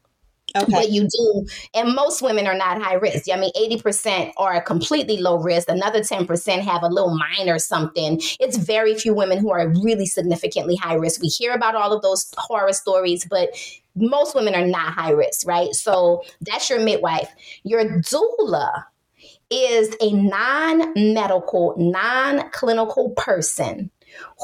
[0.54, 0.68] Okay.
[0.74, 3.30] but you do and most women are not high risk.
[3.32, 8.20] I mean 80% are completely low risk another 10% have a little minor something.
[8.38, 11.22] It's very few women who are really significantly high risk.
[11.22, 13.50] We hear about all of those horror stories but
[13.94, 15.74] most women are not high risk right?
[15.74, 17.32] So that's your midwife.
[17.62, 18.84] Your doula
[19.50, 23.90] is a non medical, non clinical person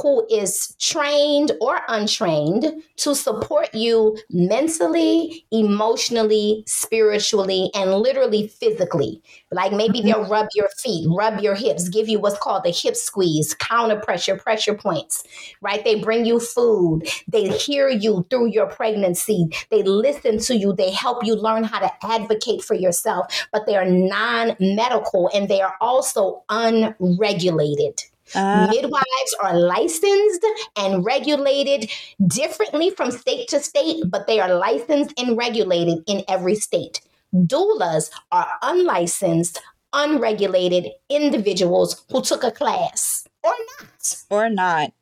[0.03, 9.23] who is trained or untrained to support you mentally, emotionally, spiritually, and literally physically.
[9.51, 10.33] Like maybe they'll mm-hmm.
[10.33, 14.37] rub your feet, rub your hips, give you what's called the hip squeeze, counter pressure,
[14.37, 15.25] pressure points,
[15.61, 15.83] right?
[15.85, 17.09] They bring you food.
[17.27, 19.49] They hear you through your pregnancy.
[19.71, 20.73] They listen to you.
[20.73, 25.49] They help you learn how to advocate for yourself, but they are non medical and
[25.49, 28.03] they are also unregulated.
[28.35, 31.91] Uh, Midwives are licensed and regulated
[32.27, 37.01] differently from state to state, but they are licensed and regulated in every state.
[37.35, 39.61] Doulas are unlicensed,
[39.93, 44.17] unregulated individuals who took a class or not.
[44.31, 44.93] or not.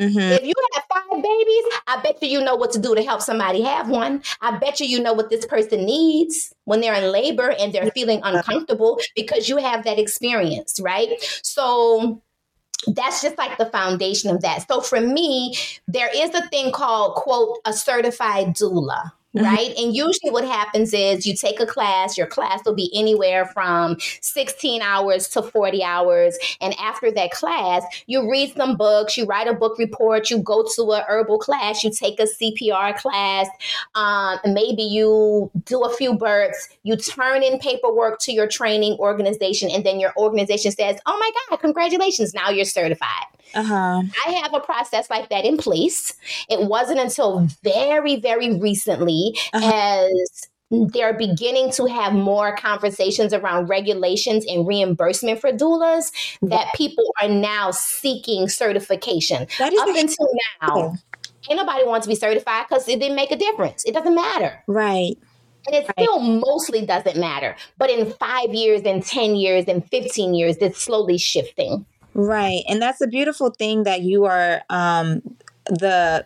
[0.00, 3.02] hmm If you have five babies, I bet you you know what to do to
[3.02, 4.22] help somebody have one.
[4.40, 7.90] I bet you you know what this person needs when they're in labor and they're
[7.92, 11.10] feeling uncomfortable because you have that experience, right?
[11.42, 12.22] So
[12.88, 14.66] that's just like the foundation of that.
[14.68, 15.56] So for me,
[15.88, 19.12] there is a thing called, quote, a certified doula.
[19.36, 19.42] Mhm.
[19.42, 19.74] Right.
[19.76, 23.96] And usually what happens is you take a class, your class will be anywhere from
[24.20, 26.38] 16 hours to 40 hours.
[26.60, 30.64] And after that class, you read some books, you write a book report, you go
[30.76, 33.48] to a herbal class, you take a CPR class,
[33.96, 39.68] um, maybe you do a few births, you turn in paperwork to your training organization,
[39.70, 43.08] and then your organization says, Oh my God, congratulations, now you're certified.
[43.54, 44.02] Uh huh.
[44.26, 46.14] I have a process like that in place.
[46.48, 49.70] It wasn't until very, very recently Uh-huh.
[50.10, 56.10] as they're beginning to have more conversations around regulations and reimbursement for doulas
[56.42, 59.46] that people are now seeking certification.
[59.58, 60.28] That is Up until
[60.62, 60.94] now,
[61.48, 63.84] ain't nobody wants to be certified because it didn't make a difference.
[63.84, 64.62] It doesn't matter.
[64.66, 65.16] right.
[65.66, 66.04] And it Right.
[66.06, 67.56] still mostly doesn't matter.
[67.78, 71.86] But in five years and 10 years and 15 years, it's slowly shifting.
[72.12, 72.64] Right.
[72.68, 75.22] And that's a beautiful thing that you are um
[75.66, 76.24] the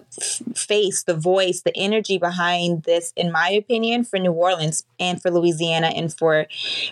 [0.54, 5.30] face, the voice, the energy behind this, in my opinion, for New Orleans and for
[5.30, 6.46] Louisiana and for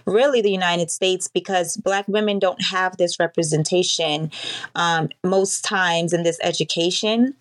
[0.04, 4.30] really the United States, because Black women don't have this representation
[4.74, 7.34] um, most times in this education.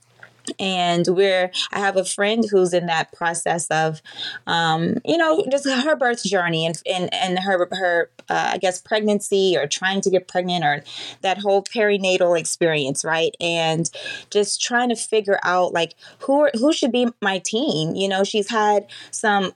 [0.60, 4.02] And we're, I have a friend who's in that process of,
[4.48, 8.82] um, you know, just her birth journey and and, and her her uh, I guess
[8.82, 10.84] pregnancy or trying to get pregnant or
[11.22, 13.36] that whole perinatal experience, right?
[13.40, 13.90] And
[14.30, 17.96] just trying to figure out like who are, who should be my team.
[17.96, 19.54] You know, she's had some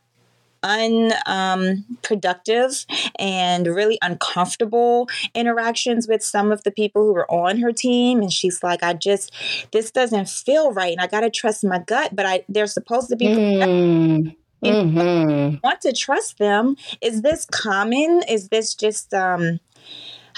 [0.63, 2.85] unproductive
[3.17, 8.33] and really uncomfortable interactions with some of the people who were on her team and
[8.33, 9.31] she's like i just
[9.71, 13.15] this doesn't feel right and i gotta trust my gut but i they're supposed to
[13.15, 14.35] be Mm.
[14.63, 15.63] Mhm.
[15.63, 19.59] want to trust them is this common is this just um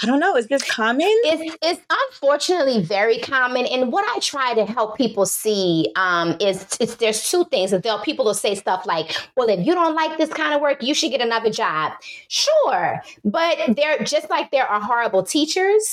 [0.02, 3.66] i don't know is this common It's, it's unfortunately very common.
[3.66, 7.70] And what I try to help people see um, is it's, there's two things.
[7.70, 10.60] That they'll, people will say stuff like, well, if you don't like this kind of
[10.60, 11.92] work, you should get another job.
[12.28, 13.00] Sure.
[13.24, 15.84] But they're just like there are horrible teachers,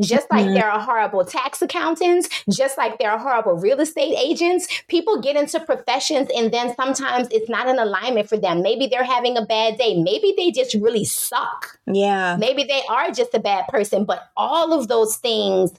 [0.00, 0.54] just like Mhm.
[0.54, 4.66] there are horrible tax accountants, just like there are horrible real estate agents.
[4.88, 8.62] People get into professions and then sometimes it's not in alignment for them.
[8.62, 9.92] Maybe they're having a bad day.
[10.10, 11.78] Maybe they just really suck.
[11.86, 15.72] yeah Maybe they are just a bad person, but all of those things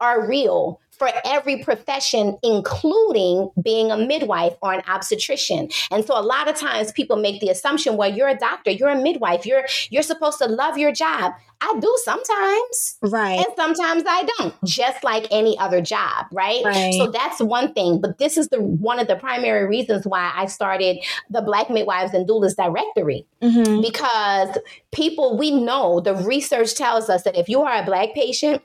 [0.00, 5.68] are real for every profession, including being a midwife or an obstetrician.
[5.90, 8.90] And so a lot of times people make the assumption, well, you're a doctor, you're
[8.90, 11.32] a midwife, you're you're supposed to love your job.
[11.60, 12.98] I do sometimes.
[13.02, 13.38] Right.
[13.38, 16.62] And sometimes I don't, just like any other job, right?
[16.64, 16.94] Right.
[16.94, 18.00] So that's one thing.
[18.00, 20.98] But this is the one of the primary reasons why I started
[21.30, 23.26] the Black Midwives and Doulas Directory.
[23.40, 23.80] Mm-hmm.
[23.80, 24.58] Because
[24.90, 28.60] people, we know the research tells us that if you are a Black patient,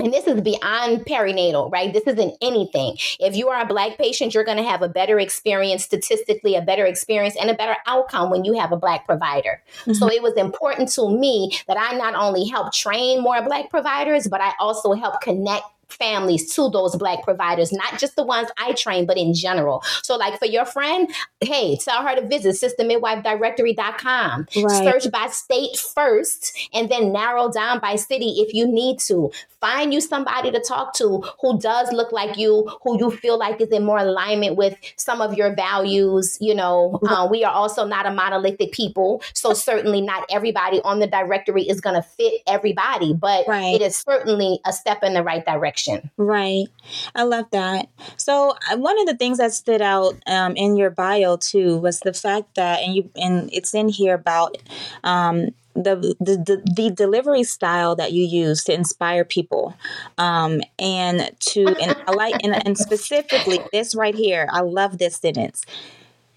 [0.00, 1.92] and this is beyond perinatal, right?
[1.92, 2.96] This isn't anything.
[3.18, 6.62] If you are a Black patient, you're going to have a better experience, statistically, a
[6.62, 9.62] better experience, and a better outcome when you have a Black provider.
[9.80, 9.94] Mm-hmm.
[9.94, 14.28] So it was important to me that I not only help train more Black providers,
[14.28, 18.72] but I also help connect families to those black providers not just the ones i
[18.72, 19.82] train but in general.
[20.02, 21.08] So like for your friend
[21.40, 24.84] hey tell her to visit sistermidwifedirectory.com Right.
[24.84, 29.30] search by state first and then narrow down by city if you need to.
[29.60, 33.60] Find you somebody to talk to who does look like you who you feel like
[33.60, 37.00] is in more alignment with some of your values you know.
[37.08, 41.62] Uh, we are also not a monolithic people so certainly not everybody on the directory
[41.62, 43.74] is going to fit everybody but Right.
[43.74, 45.75] it is certainly a step in the right direction
[46.16, 46.66] Right.
[47.14, 47.88] I love that.
[48.16, 52.00] So uh, one of the things that stood out um, in your bio too was
[52.00, 54.56] the fact that, and you, and it's in here about
[55.04, 59.74] um, the, the the the delivery style that you use to inspire people,
[60.16, 64.48] um, and to and I like and, and specifically this right here.
[64.50, 65.64] I love this sentence.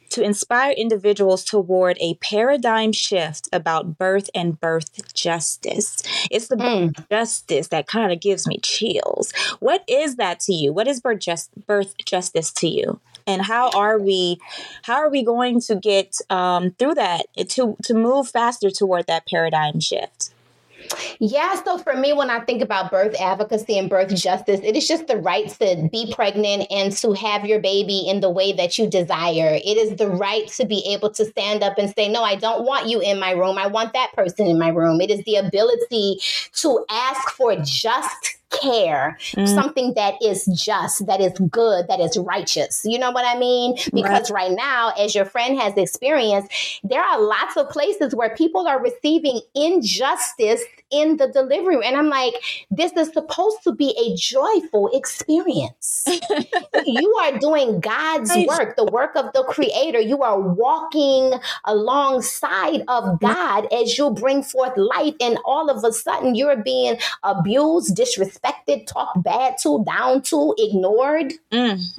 [0.10, 6.02] To inspire individuals toward a paradigm shift about birth and birth justice.
[6.32, 7.10] It's the Mm.
[7.10, 9.32] justice that kind of gives me chills.
[9.60, 10.74] What is that to you?
[10.74, 13.00] What is birth just birth justice to you?
[13.28, 14.40] And how are we
[14.84, 19.28] how are we going to get um, through that to to move faster toward that
[19.28, 20.32] paradigm shift?
[21.20, 24.88] Yeah, so for me, when I think about birth advocacy and birth justice, it is
[24.88, 28.78] just the right to be pregnant and to have your baby in the way that
[28.78, 29.60] you desire.
[29.64, 32.66] It is the right to be able to stand up and say, No, I don't
[32.66, 33.58] want you in my room.
[33.58, 35.02] I want that person in my room.
[35.02, 36.20] It is the ability
[36.54, 39.54] to ask for just care, Mm.
[39.54, 42.82] something that is just, that is good, that is righteous.
[42.84, 43.78] You know what I mean?
[43.94, 46.52] Because right now, as your friend has experienced,
[46.84, 51.76] there are lots of places where people are receiving injustice in the delivery.
[51.76, 51.84] room.
[51.86, 52.34] And I'm like,
[52.70, 56.08] this is supposed to be a joyful experience.
[56.86, 60.00] you are doing God's work, the work of the Creator.
[60.00, 61.34] You are walking
[61.66, 66.98] alongside of God as you bring forth life, and all of a sudden you're being
[67.24, 71.34] abused, disrespected, talked bad to, down to, ignored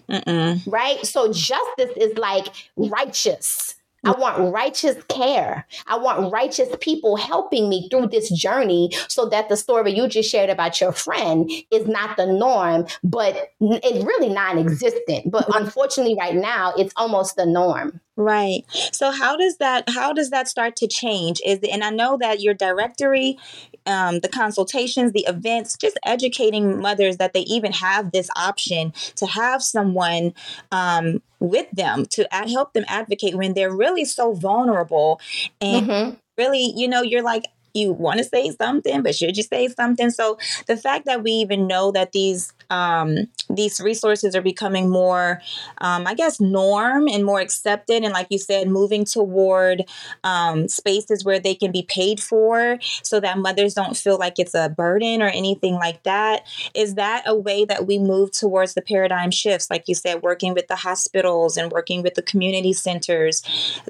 [0.09, 1.05] Mm, right?
[1.05, 3.77] So justice is like righteous.
[4.05, 5.67] I want righteous care.
[5.87, 10.31] I want righteous people helping me through this journey so that the story you just
[10.31, 15.31] shared about your friend is not the norm, but it's really non existent.
[15.31, 15.65] But mm-hmm.
[15.65, 18.01] unfortunately, right now, it's almost the norm.
[18.21, 18.65] Right.
[18.93, 21.41] So how does that how does that start to change?
[21.47, 23.39] Is and I know that your directory,
[23.87, 29.25] um, the consultations, the events, just educating mothers that they even have this option to
[29.27, 30.35] have someone
[30.71, 35.19] um, with them to ad- help them advocate when they're really so vulnerable
[35.63, 36.17] and Mhm.
[36.37, 40.11] really, you know, you're like you want to say something, but should you say something?
[40.11, 45.41] So the fact that we even know that these um, these resources are becoming more,
[45.79, 49.85] um, I guess, norm and more accepted, and like you said, moving toward
[50.25, 54.55] um, spaces where they can be paid for, so that mothers don't feel like it's
[54.55, 56.47] a burden or anything like that.
[56.75, 59.71] Is that a way that we move towards the paradigm shifts?
[59.71, 63.43] Like you said, working with the hospitals and working with the community centers.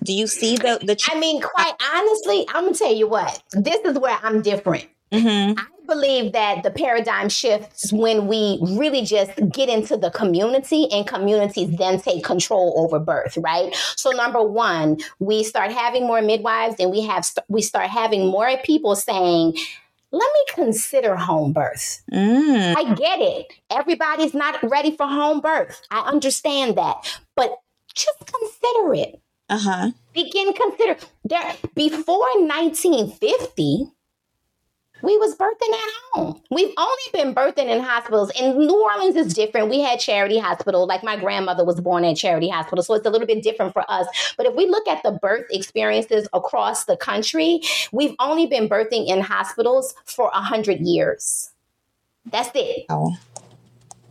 [0.03, 0.97] Do you see the the?
[1.11, 4.87] I mean, quite honestly, I'm going to tell you what, this is where I'm different.
[5.13, 5.59] Mhm.
[5.59, 11.07] I believe that the paradigm shifts when we really just get into the community and
[11.07, 13.75] communities then take control over birth, right?
[13.97, 18.57] So number 1, we start having more midwives and we have we start having more
[18.65, 19.57] people saying
[20.13, 22.03] let me consider home birth.
[22.13, 22.75] Mm.
[22.77, 23.47] I get it.
[23.71, 25.81] Everybody's not ready for home birth.
[25.91, 26.97] I understand that.
[27.37, 27.57] But
[27.95, 29.91] just consider it Uh huh.
[30.13, 33.87] begin consider there before 1950
[35.03, 36.41] we was birthing at home.
[36.51, 38.31] We've only been birthing in hospitals.
[38.39, 39.71] And new orleans is different.
[39.71, 40.87] We had charity hospital.
[40.87, 43.85] Like my grandmother was born at charity hospital so it's a little bit different for
[43.91, 44.07] us.
[44.37, 47.61] But if we look at the birth experiences across the country
[47.93, 51.51] we've only been birthing in hospitals for 100 years.
[52.31, 52.87] That's it.
[52.89, 53.17] Oh.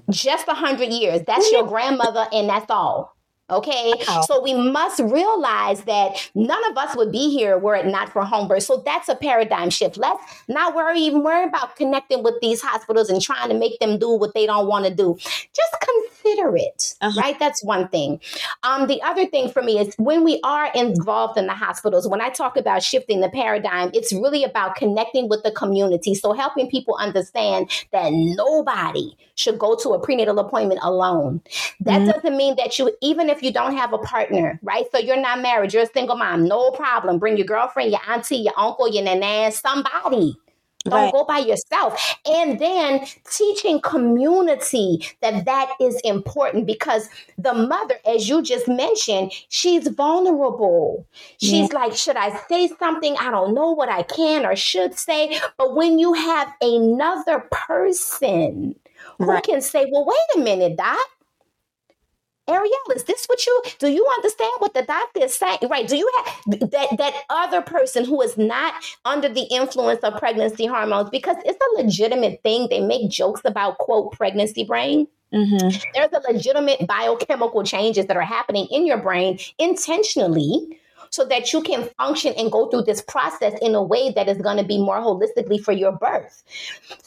[0.09, 1.21] just 100 years.
[1.25, 3.15] That's your grandmother and that's all
[3.49, 3.93] Okay.
[4.07, 4.21] Wow.
[4.21, 8.23] So we must realize that none of us would be here were it not for
[8.23, 8.63] home birth.
[8.63, 9.97] So that's a paradigm shift.
[9.97, 13.97] Let's not worry, even worry about connecting with these hospitals and trying to make them
[13.97, 15.17] do what they don't want to do.
[15.19, 16.95] Just consider it.
[17.01, 17.19] Uh-huh.
[17.19, 17.39] Right.
[17.39, 18.19] That's one thing.
[18.63, 22.21] Um, the other thing for me is when we are involved in the hospitals, when
[22.21, 26.13] I talk about shifting the paradigm, it's really about connecting with the community.
[26.15, 31.41] So helping people understand that nobody should go to a prenatal appointment alone.
[31.79, 32.11] That mm-hmm.
[32.11, 34.85] doesn't mean that you, even if you don't have a partner, right?
[34.91, 37.19] So you're not married, you're a single mom, no problem.
[37.19, 40.37] Bring your girlfriend, your auntie, your uncle, your nana, somebody.
[40.85, 41.11] Don't right.
[41.11, 42.15] go by yourself.
[42.25, 49.33] And then teaching community that that is important because the mother, as you just mentioned,
[49.49, 51.05] she's vulnerable.
[51.37, 51.79] She's yeah.
[51.79, 53.17] like, should I say something?
[53.19, 55.37] I don't know what I can or should say.
[55.57, 58.75] But when you have another person
[59.17, 59.43] who right.
[59.43, 60.97] can say, well, wait a minute, Doc,
[62.49, 63.87] Ariel, is this what you do?
[63.89, 65.59] You understand what the doctor is saying?
[65.69, 65.87] Right.
[65.87, 68.73] Do you have that that other person who is not
[69.05, 71.09] under the influence of pregnancy hormones?
[71.09, 72.67] Because it's a legitimate thing.
[72.69, 75.07] They make jokes about quote pregnancy brain.
[75.33, 75.77] Mm-hmm.
[75.93, 80.79] There's a legitimate biochemical changes that are happening in your brain intentionally
[81.09, 84.37] so that you can function and go through this process in a way that is
[84.37, 86.43] going to be more holistically for your birth.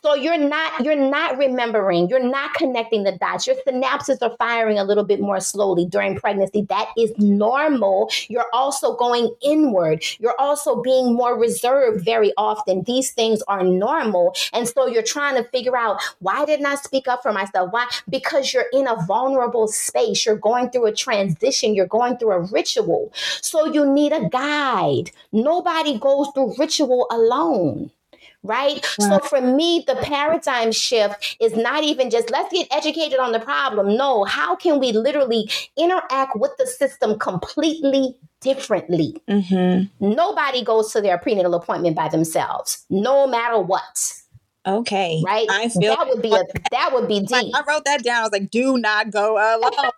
[0.03, 3.47] So you're not you're not remembering, you're not connecting the dots.
[3.47, 6.63] Your synapses are firing a little bit more slowly during pregnancy.
[6.69, 8.11] That is normal.
[8.29, 10.05] You're also going inward.
[10.19, 12.83] You're also being more reserved very often.
[12.85, 14.35] These things are normal.
[14.53, 17.73] And so you're trying to figure out why didn't I speak up for myself?
[17.73, 17.89] Why?
[18.09, 20.25] Because you're in a vulnerable space.
[20.27, 21.75] You're going through a transition.
[21.75, 23.13] You're going through a ritual.
[23.41, 25.11] So you need a guide.
[25.33, 27.91] Nobody goes through ritual alone
[28.43, 28.85] right?
[28.99, 33.41] So for me, the paradigm shift is not even just let's get educated on the
[33.41, 33.97] problem.
[33.97, 39.17] No, how can we literally interact with the system completely differently?
[39.29, 40.15] Mm-hmm.
[40.15, 44.15] Nobody goes to their prenatal appointment by themselves, no matter what.
[44.65, 45.21] Okay.
[45.25, 45.47] Right.
[45.51, 47.55] I feel that would be a that would be deep.
[47.55, 48.21] I wrote that down.
[48.21, 49.91] I was like, do not go alone.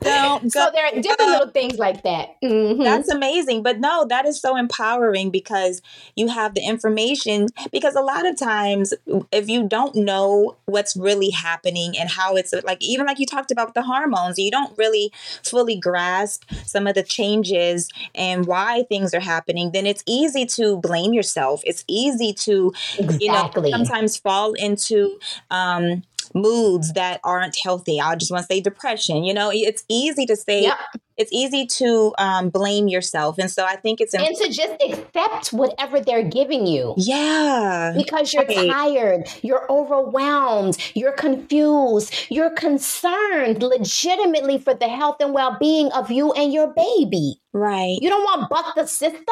[0.00, 2.40] Don't so there are different little things like that.
[2.42, 2.82] Mm-hmm.
[2.82, 3.62] That's amazing.
[3.62, 5.82] But no, that is so empowering because
[6.16, 7.48] you have the information.
[7.72, 8.94] Because a lot of times,
[9.32, 13.50] if you don't know what's really happening and how it's like, even like you talked
[13.50, 15.12] about the hormones, you don't really
[15.42, 20.76] fully grasp some of the changes and why things are happening, then it's easy to
[20.78, 21.62] blame yourself.
[21.64, 23.70] It's easy to, exactly.
[23.70, 25.18] you know, sometimes fall into,
[25.50, 26.02] um,
[26.34, 28.00] moods that aren't healthy.
[28.00, 29.24] I just want to say depression.
[29.24, 30.62] You know, it's easy to say.
[30.62, 30.78] Yep.
[31.16, 34.40] It's easy to um, blame yourself, and so I think it's important.
[34.40, 36.92] and to just accept whatever they're giving you.
[36.96, 38.68] Yeah, because you're right.
[38.68, 46.32] tired, you're overwhelmed, you're confused, you're concerned legitimately for the health and well-being of you
[46.32, 47.36] and your baby.
[47.52, 47.96] Right.
[48.00, 49.22] You don't want to buck the system.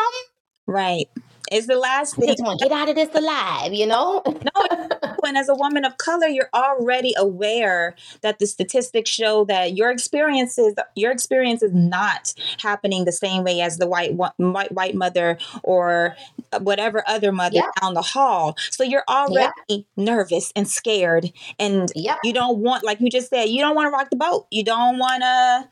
[0.68, 1.08] Right.
[1.52, 2.28] It's the last thing.
[2.28, 4.22] Just want to get out of this alive, you know?
[4.26, 4.88] no,
[5.24, 9.90] and as a woman of color, you're already aware that the statistics show that your
[9.90, 15.36] experiences, your experience is not happening the same way as the white white, white mother
[15.62, 16.16] or
[16.60, 17.70] whatever other mother yeah.
[17.80, 18.56] down the hall.
[18.70, 19.78] So you're already yeah.
[19.96, 22.16] nervous and scared, and yeah.
[22.24, 24.46] you don't want, like you just said, you don't want to rock the boat.
[24.50, 25.68] You don't want to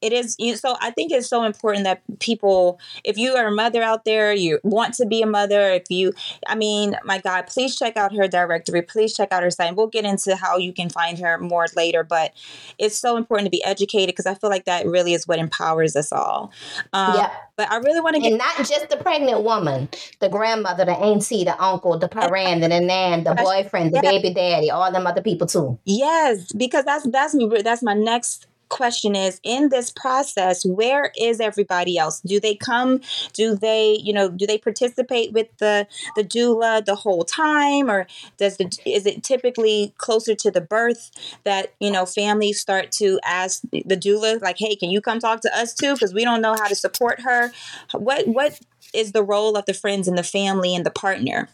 [0.00, 3.52] it is you so i think it's so important that people if you are a
[3.52, 6.12] mother out there you want to be a mother if you
[6.46, 9.86] i mean my god please check out her directory please check out her site we'll
[9.86, 12.32] get into how you can find her more later but
[12.78, 15.96] it's so important to be educated because i feel like that really is what empowers
[15.96, 16.52] us all.
[16.92, 17.32] Um, yeah.
[17.56, 19.88] but i really want to get and not just the pregnant woman
[20.20, 24.70] the grandmother the auntie the uncle the parent the nan the boyfriend the baby daddy
[24.70, 25.78] all them other people too.
[25.84, 31.40] Yes because that's that's me that's my next question is in this process where is
[31.40, 32.20] everybody else?
[32.20, 33.00] Do they come
[33.32, 37.90] do they you know do they participate with the the doula the whole time?
[37.90, 38.06] Or
[38.36, 41.10] does the is it typically closer to the birth
[41.44, 45.40] that you know families start to ask the doula like hey can you come talk
[45.42, 45.94] to us too?
[45.94, 47.52] Because we don't know how to support her.
[47.92, 48.58] What what
[48.94, 51.48] is the role of the friends and the family and the partner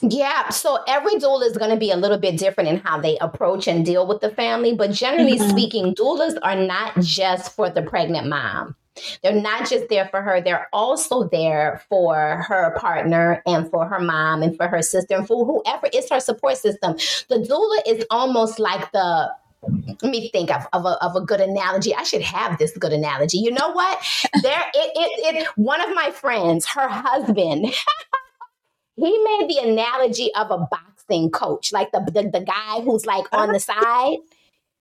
[0.00, 3.18] yeah, so every doula is going to be a little bit different in how they
[3.18, 4.74] approach and deal with the family.
[4.74, 5.50] But generally mm-hmm.
[5.50, 8.76] speaking, doulas are not just for the pregnant mom.
[9.22, 14.00] They're not just there for her, they're also there for her partner and for her
[14.00, 16.94] mom and for her sister and for whoever is her support system.
[17.28, 19.30] The doula is almost like the
[20.02, 21.94] let me think of, of, a, of a good analogy.
[21.94, 23.38] I should have this good analogy.
[23.38, 23.98] You know what?
[24.42, 27.66] There, it, it, it, one of my friends, her husband,
[29.06, 33.26] he made the analogy of a boxing coach, like the the, the guy who's like
[33.32, 34.18] on the side.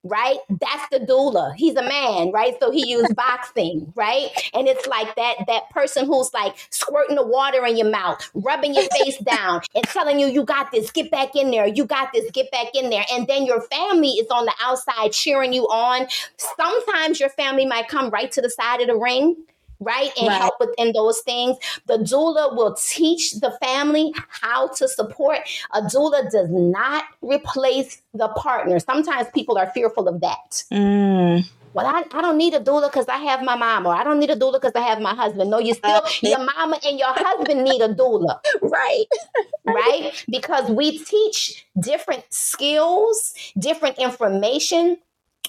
[0.04, 0.38] right?
[0.50, 1.56] That's the doula.
[1.56, 2.56] He's a man, right?
[2.60, 4.30] So he used boxing, right?
[4.54, 8.76] And it's like that that person who's like squirting the water in your mouth, rubbing
[8.76, 10.92] your face down, and telling you, "You got this.
[10.92, 11.68] Get back in there.
[11.68, 12.30] You got this.
[12.32, 16.08] Get back in there." And then your family is on the outside cheering you on.
[16.38, 19.38] Sometimes your family might come right to the side of the ring
[19.80, 20.12] right?
[20.18, 20.42] And right.
[20.42, 21.58] help within those things.
[21.86, 25.40] The doula will teach the family how to support.
[25.74, 28.80] A doula does not replace the partner.
[28.80, 30.64] Sometimes people are fearful of that.
[30.72, 31.50] Mm.
[31.78, 34.18] Well, I, I don't need a doula because I have my mom, or I don't
[34.18, 35.52] need a doula because I have my husband.
[35.52, 38.40] No, you still, your mama and your husband need a doula.
[38.64, 39.06] right.
[39.66, 40.26] right?
[40.28, 44.98] Because we teach different skills, different information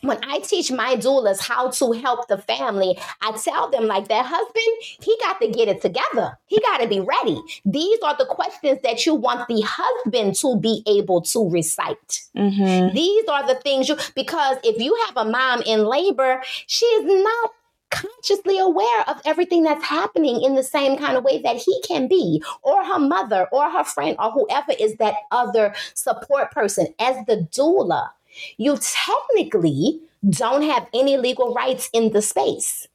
[0.03, 4.27] when I teach my doulas how to help the family, I tell them like that
[4.27, 6.39] husband, he got to get it together.
[6.47, 7.41] He got to be ready.
[7.65, 12.23] These are the questions that you want the husband to be able to recite.
[12.37, 12.95] Mm-hmm.
[12.95, 17.05] These are the things you, because if you have a mom in labor, she is
[17.25, 17.51] not
[17.91, 22.07] consciously aware of everything that's happening in the same kind of way that he can
[22.07, 26.87] be, or her mother, or her friend, or whoever is that other support person.
[26.99, 28.11] As the doula,
[28.57, 32.89] you technically don't have any legal rights in the space.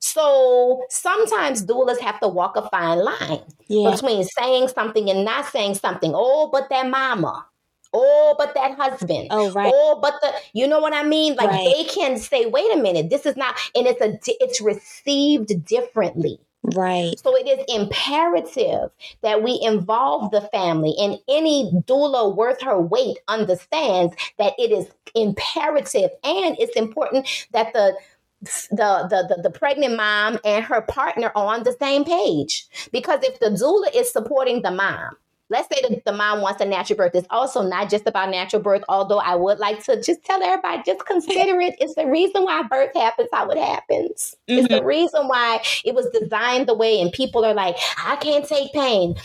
[0.00, 3.90] So sometimes doulas have to walk a fine line yeah.
[3.90, 6.12] between saying something and not saying something.
[6.14, 7.46] Oh, but that mama.
[7.92, 9.28] Oh, but that husband.
[9.30, 9.72] Oh, right.
[9.74, 11.34] Oh, but the you know what I mean?
[11.36, 11.74] Like right.
[11.74, 16.38] they can say, wait a minute, this is not, and it's a it's received differently.
[16.74, 17.18] Right.
[17.18, 18.90] So it is imperative
[19.22, 24.88] that we involve the family, and any doula worth her weight understands that it is
[25.14, 27.96] imperative and it's important that the
[28.40, 33.20] the, the, the the pregnant mom and her partner are on the same page because
[33.22, 35.16] if the doula is supporting the mom
[35.50, 37.14] let's say that the mom wants a natural birth.
[37.14, 40.82] It's also not just about natural birth, although I would like to just tell everybody,
[40.84, 41.76] just consider it.
[41.80, 44.36] It's the reason why birth happens how it happens.
[44.48, 44.58] Mm-hmm.
[44.58, 44.86] It's the mm-hmm.
[44.86, 49.16] reason why it was designed the way, and people are like, I can't take pain.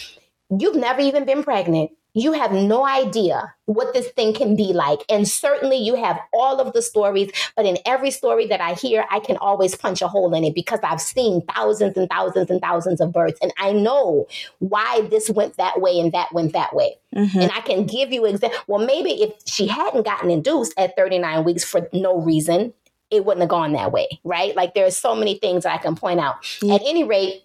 [0.49, 4.99] You've never even been pregnant you have no idea what this thing can be like.
[5.09, 9.05] And certainly you have all of the stories, but in every story that I hear,
[9.09, 12.61] I can always punch a hole in it because I've seen thousands and thousands and
[12.61, 13.39] thousands of births.
[13.41, 14.27] And I know
[14.59, 16.97] why this went that way and that went that way.
[17.15, 17.39] Mm-hmm.
[17.39, 18.59] And I can give you example.
[18.67, 22.73] Well, maybe if she hadn't gotten induced at 39 weeks for no reason,
[23.09, 24.55] it wouldn't have gone that way, right?
[24.55, 26.41] Like there's so many things that I can point out.
[26.43, 26.71] Mm-hmm.
[26.71, 27.43] At any rate,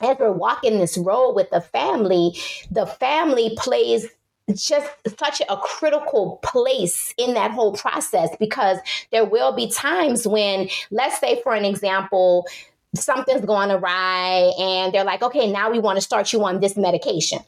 [0.00, 2.36] as we're walking this road with the family,
[2.70, 4.06] the family plays
[4.54, 4.88] just
[5.18, 8.78] such a critical place in that whole process because
[9.10, 12.46] there will be times when, let's say, for an example,
[12.94, 16.76] something's going awry and they're like, okay, now we want to start you on this
[16.76, 17.40] medication.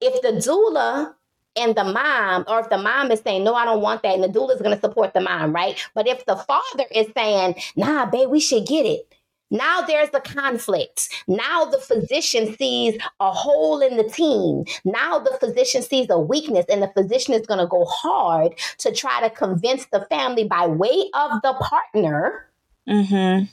[0.00, 1.14] If the doula
[1.56, 4.22] and the mom, or if the mom is saying, no, I don't want that, and
[4.22, 5.78] the doula is going to support the mom, right?
[5.94, 9.12] But if the father is saying, nah, babe, we should get it,
[9.52, 11.10] now there's the conflict.
[11.28, 14.64] Now the physician sees a hole in the team.
[14.84, 18.92] Now the physician sees a weakness, and the physician is going to go hard to
[18.92, 22.48] try to convince the family by way of the partner.
[22.88, 23.44] Mm-hmm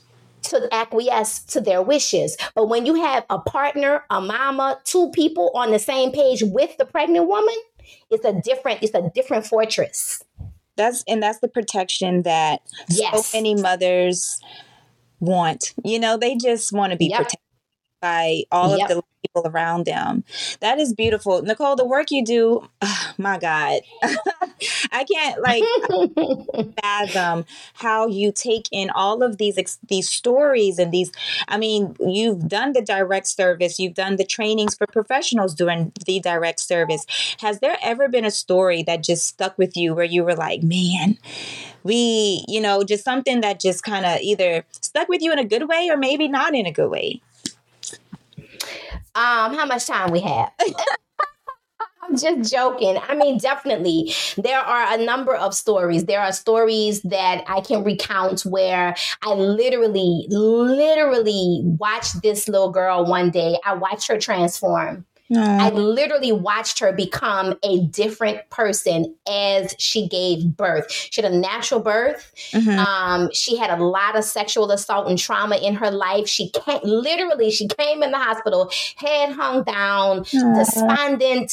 [0.42, 2.34] to acquiesce to their wishes.
[2.54, 6.76] But when you have a partner, a mama, two people on the same page with
[6.78, 7.54] the pregnant woman,
[8.08, 10.24] it's a different it's a different fortress.
[10.76, 13.30] That's and that's the protection that yes.
[13.30, 14.40] so many mothers
[15.20, 15.74] want.
[15.84, 17.18] You know, they just want to be yep.
[17.18, 17.40] protected
[18.00, 18.90] by all yep.
[18.90, 20.24] of the people around them.
[20.60, 21.42] That is beautiful.
[21.42, 23.80] Nicole, the work you do, oh, my God,
[24.92, 31.12] I can't like fathom how you take in all of these these stories and these.
[31.48, 36.20] I mean, you've done the direct service, you've done the trainings for professionals doing the
[36.20, 37.06] direct service.
[37.40, 40.62] Has there ever been a story that just stuck with you where you were like,
[40.62, 41.18] man,
[41.82, 45.44] we, you know, just something that just kind of either stuck with you in a
[45.44, 47.20] good way or maybe not in a good way?
[49.14, 50.50] Um, how much time we have?
[52.02, 52.98] I'm just joking.
[53.08, 56.06] I mean, definitely, there are a number of stories.
[56.06, 63.04] There are stories that I can recount where I literally, literally watched this little girl
[63.04, 63.58] one day.
[63.64, 65.06] I watched her transform.
[65.38, 70.90] I literally watched her become a different person as she gave birth.
[70.90, 72.32] She had a natural birth.
[72.52, 72.78] Mm-hmm.
[72.78, 76.28] Um, she had a lot of sexual assault and trauma in her life.
[76.28, 81.52] She came, literally, she came in the hospital, head hung down, despondent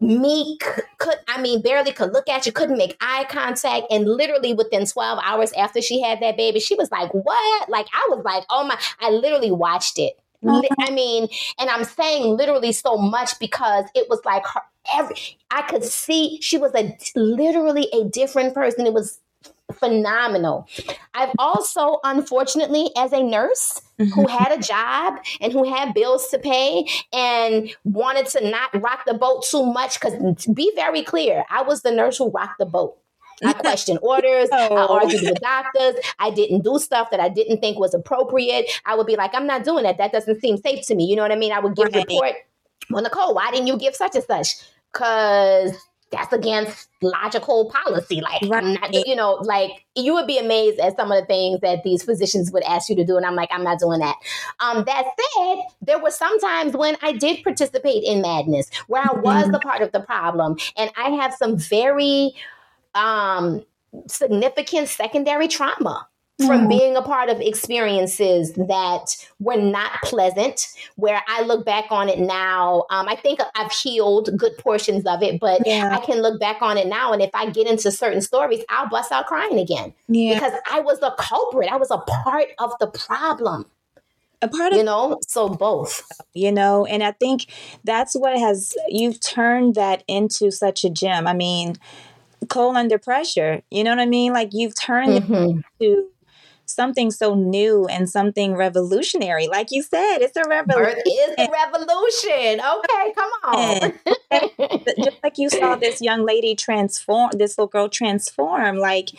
[0.00, 0.62] meek
[0.98, 4.84] could i mean barely could look at you couldn't make eye contact and literally within
[4.84, 8.44] 12 hours after she had that baby she was like what like i was like
[8.50, 11.28] oh my i literally watched it I mean,
[11.58, 14.60] and I'm saying literally so much because it was like her
[14.94, 15.16] every
[15.50, 18.86] I could see she was a literally a different person.
[18.86, 19.20] It was
[19.72, 20.68] phenomenal.
[21.14, 24.10] I've also, unfortunately, as a nurse mm-hmm.
[24.12, 29.04] who had a job and who had bills to pay and wanted to not rock
[29.06, 32.66] the boat too much, because be very clear, I was the nurse who rocked the
[32.66, 32.96] boat.
[33.42, 34.48] I questioned orders.
[34.52, 34.76] oh.
[34.76, 35.94] I argued with doctors.
[36.18, 38.70] I didn't do stuff that I didn't think was appropriate.
[38.84, 39.98] I would be like, I'm not doing that.
[39.98, 41.04] That doesn't seem safe to me.
[41.04, 41.52] You know what I mean?
[41.52, 42.06] I would give right.
[42.06, 42.34] report.
[42.90, 44.56] Well, Nicole, why didn't you give such and such?
[44.92, 45.72] Because
[46.14, 48.20] that's against logical policy.
[48.20, 48.64] Like, right.
[48.64, 52.02] not, you know, like you would be amazed at some of the things that these
[52.02, 53.16] physicians would ask you to do.
[53.16, 54.16] And I'm like, I'm not doing that.
[54.60, 55.04] Um, that
[55.36, 59.54] said, there were some times when I did participate in madness where I was mm-hmm.
[59.54, 60.56] a part of the problem.
[60.76, 62.34] And I have some very
[62.94, 63.64] um,
[64.06, 66.68] significant secondary trauma from mm.
[66.68, 70.66] being a part of experiences that were not pleasant
[70.96, 75.22] where i look back on it now um, i think i've healed good portions of
[75.22, 75.96] it but yeah.
[75.96, 78.88] i can look back on it now and if i get into certain stories i'll
[78.88, 80.34] bust out crying again yeah.
[80.34, 83.64] because i was the culprit i was a part of the problem
[84.42, 87.46] a part of you know so both you know and i think
[87.84, 91.76] that's what has you've turned that into such a gem i mean
[92.48, 95.34] coal under pressure you know what i mean like you've turned mm-hmm.
[95.34, 96.08] it into
[96.66, 99.48] something so new and something revolutionary.
[99.48, 100.94] Like you said, it's a revolution.
[100.94, 102.60] Birth is a revolution.
[102.60, 103.92] Okay, come on.
[105.04, 109.10] Just like you saw this young lady transform, this little girl transform, like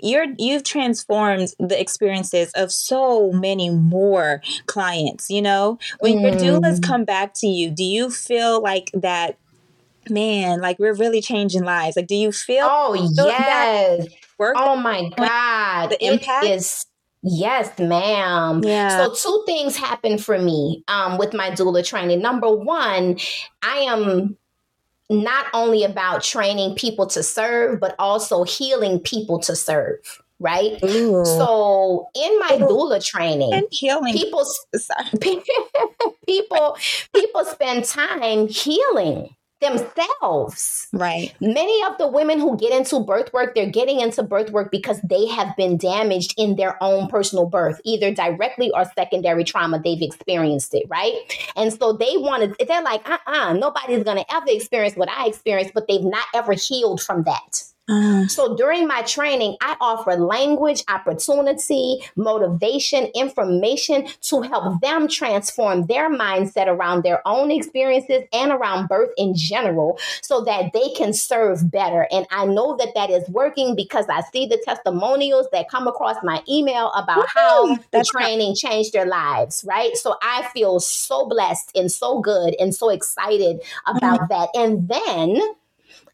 [0.00, 6.22] you're you've transformed the experiences of so many more clients you know when mm.
[6.22, 9.36] your doulas come back to you do you feel like that
[10.10, 12.94] man like we're really changing lives like do you feel oh
[13.26, 14.06] yes
[14.38, 14.54] work.
[14.56, 15.90] Oh my God.
[15.90, 16.86] The impact is
[17.20, 18.62] Yes, ma'am.
[18.62, 18.90] Yeah.
[18.90, 22.22] So two things happen for me um, with my doula training.
[22.22, 23.18] Number one,
[23.60, 24.36] I am
[25.10, 29.98] not only about training people to serve, but also healing people to serve.
[30.38, 30.78] Right.
[30.84, 31.24] Ooh.
[31.24, 34.46] So in my doula training, and healing people,
[36.24, 36.76] people,
[37.12, 40.88] people spend time healing themselves.
[40.92, 41.34] Right.
[41.40, 45.00] Many of the women who get into birth work, they're getting into birth work because
[45.02, 49.80] they have been damaged in their own personal birth, either directly or secondary trauma.
[49.82, 51.14] They've experienced it, right?
[51.56, 55.08] And so they wanted, they're like, uh uh-uh, uh, nobody's going to ever experience what
[55.08, 57.62] I experienced, but they've not ever healed from that.
[57.88, 65.86] Uh, so during my training, I offer language, opportunity, motivation, information to help them transform
[65.86, 71.12] their mindset around their own experiences and around birth in general so that they can
[71.12, 72.06] serve better.
[72.10, 76.16] And I know that that is working because I see the testimonials that come across
[76.22, 79.96] my email about how the training changed their lives, right?
[79.96, 84.32] So I feel so blessed and so good and so excited about mm-hmm.
[84.32, 84.48] that.
[84.54, 85.40] And then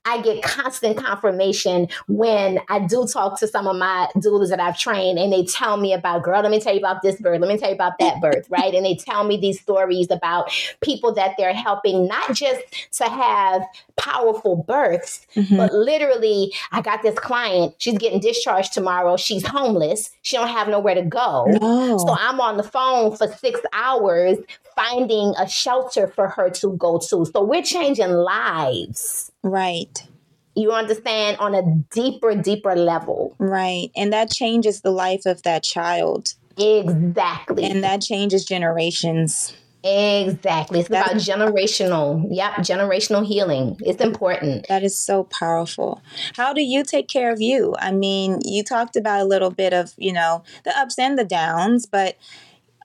[0.05, 4.79] I get constant confirmation when I do talk to some of my doulas that I've
[4.79, 7.49] trained and they tell me about, girl, let me tell you about this birth, let
[7.49, 8.75] me tell you about that birth, right?
[8.75, 10.51] And they tell me these stories about
[10.81, 12.61] people that they're helping, not just
[12.99, 13.63] to have
[13.97, 15.57] powerful births, mm-hmm.
[15.57, 20.69] but literally, I got this client, she's getting discharged tomorrow, she's homeless, she don't have
[20.69, 21.47] nowhere to go.
[21.47, 21.99] No.
[21.99, 24.39] So I'm on the phone for six hours
[24.77, 27.25] finding a shelter for her to go to.
[27.25, 29.33] So we're changing lives.
[29.43, 30.07] Right.
[30.57, 31.63] You understand on a
[31.93, 33.35] deeper, deeper level.
[33.39, 33.91] Right.
[33.97, 36.35] And that changes the life of that child.
[36.57, 37.65] Exactly.
[37.65, 39.55] And that changes generations.
[39.83, 40.81] Exactly.
[40.81, 43.77] It's about generational, yep, generational healing.
[43.81, 44.67] It's important.
[44.69, 46.01] That is so powerful.
[46.37, 47.75] How do you take care of you?
[47.79, 51.25] I mean, you talked about a little bit of, you know, the ups and the
[51.25, 52.17] downs, but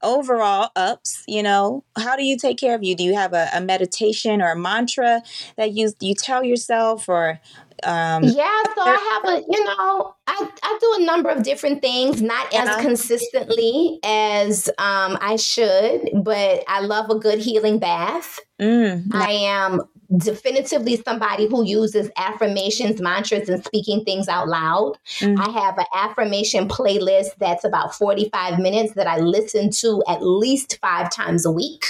[0.04, 1.84] overall ups you know?
[1.97, 2.95] How do you take care of you?
[2.95, 5.22] Do you have a, a meditation or a mantra
[5.58, 7.39] that you you tell yourself or
[7.84, 11.82] um yeah so i have a you know i i do a number of different
[11.82, 12.82] things not as uh-huh.
[12.82, 18.39] consistently as um i should but i love a good healing bath.
[18.60, 19.82] Mm, i am
[20.18, 24.97] definitively somebody who uses affirmations, mantras, and speaking things out loud.
[25.20, 25.39] Mm-hmm.
[25.39, 30.80] I have an affirmation playlist that's about 45 minutes that I listen to at least
[30.82, 31.86] five times a week.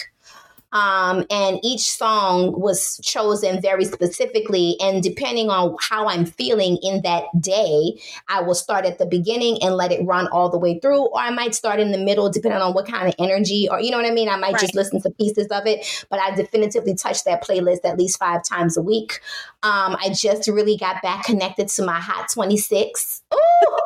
[0.71, 4.75] Um, and each song was chosen very specifically.
[4.79, 9.61] And depending on how I'm feeling in that day, I will start at the beginning
[9.61, 12.29] and let it run all the way through, or I might start in the middle,
[12.29, 14.29] depending on what kind of energy, or you know what I mean?
[14.29, 14.61] I might right.
[14.61, 18.43] just listen to pieces of it, but I definitively touch that playlist at least five
[18.43, 19.19] times a week.
[19.63, 23.23] Um, I just really got back connected to my Hot 26.
[23.33, 23.37] Ooh!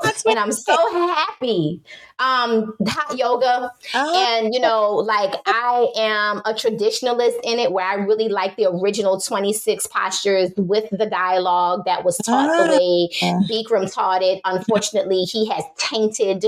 [0.26, 1.82] and I'm so happy.
[2.20, 7.86] Um, hot yoga, Oh, and you know, like I am a traditionalist in it, where
[7.86, 12.78] I really like the original 26 postures with the dialogue that was taught the Ah.
[12.78, 13.09] way
[13.49, 14.39] Bikram taught it.
[14.45, 16.45] Unfortunately, he has tainted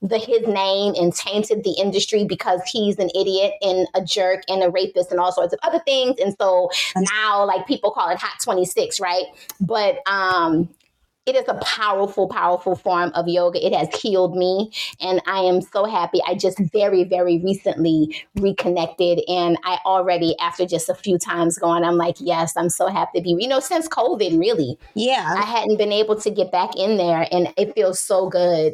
[0.00, 4.62] the his name and tainted the industry because he's an idiot and a jerk and
[4.62, 6.14] a rapist and all sorts of other things.
[6.20, 9.24] And so now like people call it hot 26, right?
[9.60, 10.68] But um
[11.28, 13.64] it is a powerful, powerful form of yoga.
[13.64, 16.20] It has healed me, and I am so happy.
[16.26, 21.84] I just very, very recently reconnected, and I already, after just a few times going,
[21.84, 24.78] I'm like, yes, I'm so happy to be, you know, since COVID, really.
[24.94, 25.34] Yeah.
[25.36, 28.72] I hadn't been able to get back in there, and it feels so good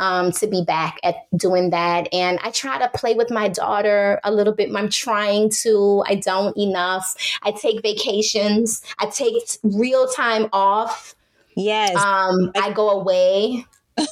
[0.00, 2.08] um, to be back at doing that.
[2.12, 4.74] And I try to play with my daughter a little bit.
[4.74, 6.02] I'm trying to.
[6.08, 7.14] I don't enough.
[7.42, 8.82] I take vacations.
[8.98, 11.14] I take real time off.
[11.56, 11.94] Yes.
[11.96, 13.64] Um, I go away.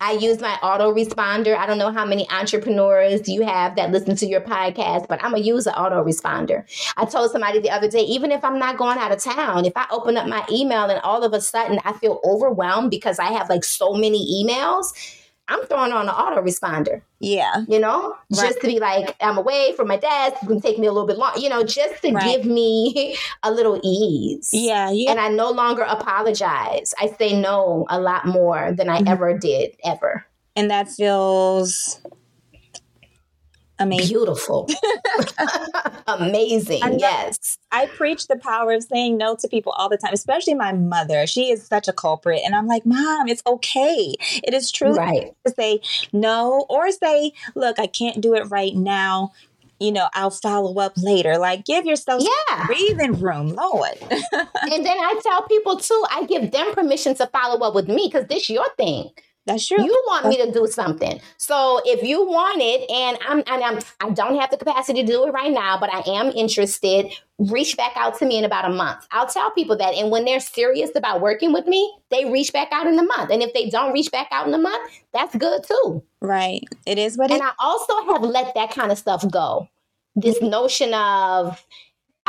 [0.00, 1.56] I use my auto responder.
[1.56, 5.32] I don't know how many entrepreneurs you have that listen to your podcast, but I'm
[5.32, 6.64] gonna use an auto responder.
[6.96, 9.72] I told somebody the other day, even if I'm not going out of town, if
[9.76, 13.32] I open up my email and all of a sudden I feel overwhelmed because I
[13.32, 14.92] have like so many emails,
[15.48, 17.00] I'm throwing on an autoresponder.
[17.20, 17.64] yeah.
[17.68, 18.48] you know, Right.
[18.48, 20.36] just to be like, I'm away from my desk.
[20.36, 22.24] It's going to take me a little bit long, you know, just to Right.
[22.24, 24.50] give me a little ease.
[24.52, 24.90] Yeah.
[24.90, 25.10] Yeah.
[25.10, 26.94] And I no longer apologize.
[27.00, 29.08] I say no a lot more than I Mhm.
[29.10, 30.24] ever did, ever.
[30.56, 32.00] and that feels
[33.78, 34.08] amazing.
[34.16, 34.68] Beautiful.
[36.06, 36.98] Amazing.
[36.98, 37.58] Yes.
[37.70, 41.26] I preach the power of saying no to people all the time, especially my mother.
[41.26, 42.40] She is such a culprit.
[42.44, 44.14] And I'm like, Mom, it's okay.
[44.42, 45.32] It is true Right.
[45.46, 45.80] to say
[46.12, 49.32] no or say, Look, I can't do it right now.
[49.80, 51.38] You know, I'll follow up later.
[51.38, 52.66] Like, give yourself Yeah.
[52.66, 53.96] breathing room, Lord.
[54.10, 58.08] and then I tell people too, I give them permission to follow up with me
[58.10, 59.10] because this your thing.
[59.48, 59.82] That's true.
[59.82, 61.20] You want me to do something.
[61.38, 65.06] So if you want it and I'm and I'm I don't have the capacity to
[65.06, 68.66] do it right now, but I am interested, reach back out to me in about
[68.66, 69.06] a month.
[69.10, 69.94] I'll tell people that.
[69.94, 73.30] And when they're serious about working with me, they reach back out in a month.
[73.30, 76.02] And if they don't reach back out in a month, that's good too.
[76.20, 76.62] right.
[76.84, 79.66] It is what it And I also have let that kind of stuff go.
[80.14, 81.64] This notion of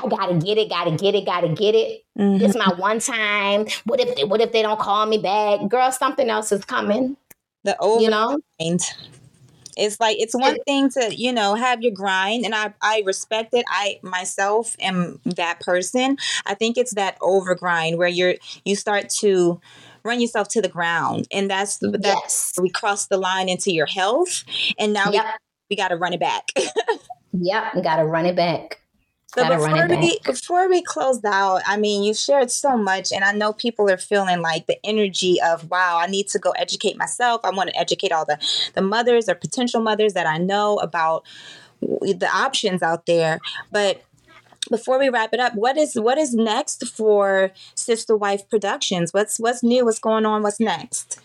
[0.03, 2.03] I gotta get it, gotta get it, gotta get it.
[2.17, 2.41] Mhm.
[2.41, 3.67] It's my one time.
[3.85, 5.67] What if they, what if they don't call me back?
[5.69, 7.17] Girl, something else is coming.
[7.65, 8.39] the over You know?
[8.59, 8.79] grind.
[9.77, 13.53] It's like it's one thing to you know have your grind, and I I respect
[13.53, 13.65] it.
[13.69, 16.17] I myself am that person.
[16.45, 18.35] I think it's that over grind where you're
[18.65, 19.59] you start to
[20.03, 22.53] run yourself to the ground, and that's that Yes.
[22.61, 24.43] we cross the line into your health,
[24.77, 25.25] and now Yep.
[25.69, 26.49] we, we got to run it back.
[27.33, 28.78] Yep, we gotta run it back.
[29.35, 33.31] So before we before we close out, I mean, you shared so much, and I
[33.31, 37.41] know people are feeling like the energy of wow, I need to go educate myself.
[37.43, 38.39] I want to educate all the
[38.73, 41.25] the mothers or potential mothers that I know about
[41.81, 43.39] the options out there.
[43.71, 44.01] But
[44.69, 49.13] before we wrap it up, what is what is next for Sister Midwife Productions?
[49.13, 49.85] What's what's new?
[49.85, 50.41] What's going on?
[50.41, 51.21] What's next?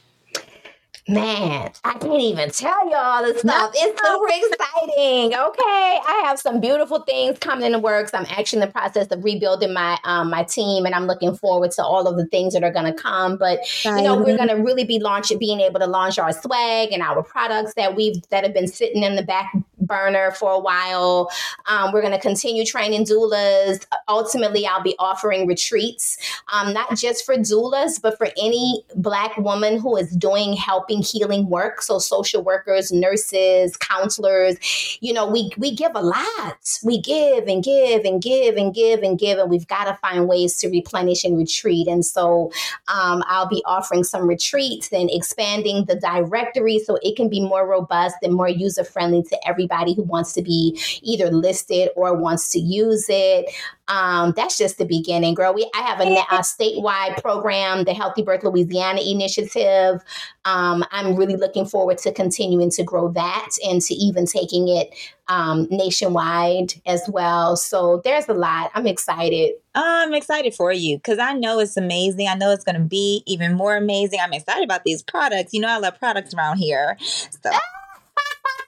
[1.07, 3.72] Man, I can't even tell you all the stuff.
[3.74, 5.34] It's super exciting.
[5.34, 8.14] Okay, I have some beautiful things coming in the works.
[8.14, 11.72] I'm actually in the process of rebuilding my um, my team, and I'm looking forward
[11.72, 13.36] to all of the things that are going to come.
[13.36, 16.90] But you know, we're going to really be launching, being able to launch our swag
[16.90, 19.52] and our products that we've that have been sitting in the back
[19.87, 21.30] burner for a while.
[21.66, 23.87] Um, we're going to continue training doulas.
[24.09, 26.18] Ultimately, I'll be offering retreats,
[26.53, 31.49] um, not just for doulas, but for any Black woman who is doing helping healing
[31.49, 31.82] work.
[31.82, 34.57] So, social workers, nurses, counselors.
[35.01, 36.78] You know, we we give a lot.
[36.82, 40.28] We give and give and give and give and give, and we've got to find
[40.28, 41.87] ways to replenish and retreat.
[41.87, 42.51] And so,
[42.89, 47.66] um, I'll be offering some retreats and expanding the directory so it can be more
[47.66, 52.48] robust and more user friendly to everybody who wants to be either listed or wants
[52.50, 53.50] to use it.
[53.88, 55.52] Um, that's just the beginning, girl.
[55.52, 60.02] We I have a, a statewide program, the Healthy Birth Louisiana initiative.
[60.46, 64.94] Um, I'm really looking forward to continuing to grow that and to even taking it
[65.28, 67.56] um, nationwide as well.
[67.56, 68.70] So there's a lot.
[68.74, 69.54] I'm excited.
[69.74, 72.28] I'm excited for you because I know it's amazing.
[72.28, 74.20] I know it's going to be even more amazing.
[74.22, 75.52] I'm excited about these products.
[75.52, 76.96] You know, I love products around here.
[77.00, 77.50] So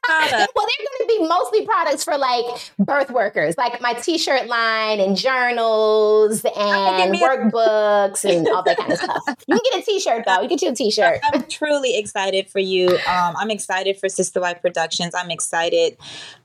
[0.08, 2.44] well, they're going to be mostly products for like
[2.78, 8.98] birth workers, like my T-shirt line and journals and workbooks and all that kind of
[9.02, 9.22] stuff.
[9.46, 10.40] You can get a T-shirt though.
[10.40, 11.20] You get you a T-shirt.
[11.24, 12.88] I'm truly excited for you.
[12.88, 15.14] Um, I'm excited for Sister Midwife Productions.
[15.14, 15.96] I'm excited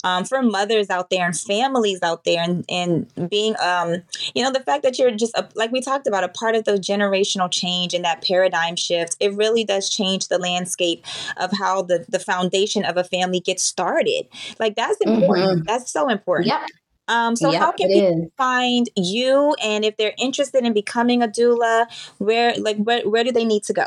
[0.04, 4.02] um, for mothers out there and families out there, and and being, um,
[4.34, 6.66] you know, the fact that you're just a, like we talked about, a part of
[6.66, 9.18] the generational change and that paradigm shift.
[9.20, 11.06] It really does change the landscape
[11.38, 14.28] of how the the foundation of a family gets started.
[14.60, 15.60] Like that's important.
[15.60, 15.64] Mm-hmm.
[15.66, 16.48] That's so important.
[16.48, 16.62] Yep.
[17.08, 18.32] Um, so yep, how can people is.
[18.38, 21.88] find you and if they're interested in becoming a doula,
[22.20, 23.86] where like where, where do they need to go?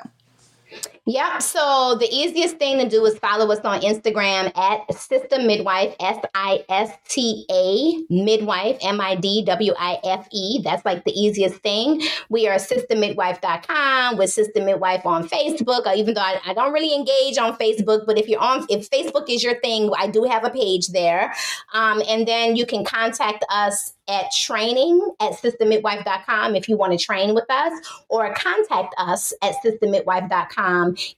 [1.07, 1.43] Yep.
[1.43, 6.17] So the easiest thing to do is follow us on Instagram at Sister Midwife, S
[6.35, 10.63] I S T A Midwife, M I D W I F E.
[10.65, 12.01] That's like the easiest thing.
[12.31, 16.95] We are sistermidwife.com with Sister Midwife on Facebook, uh, even though I, I, don't really
[16.95, 18.07] engage on Facebook.
[18.07, 21.35] But if you're on, if Facebook is your thing, I do have a page there.
[21.75, 27.05] Um, and then you can contact us at training at sistermidwife.com if you want to
[27.05, 27.73] train with us,
[28.09, 29.55] or contact us at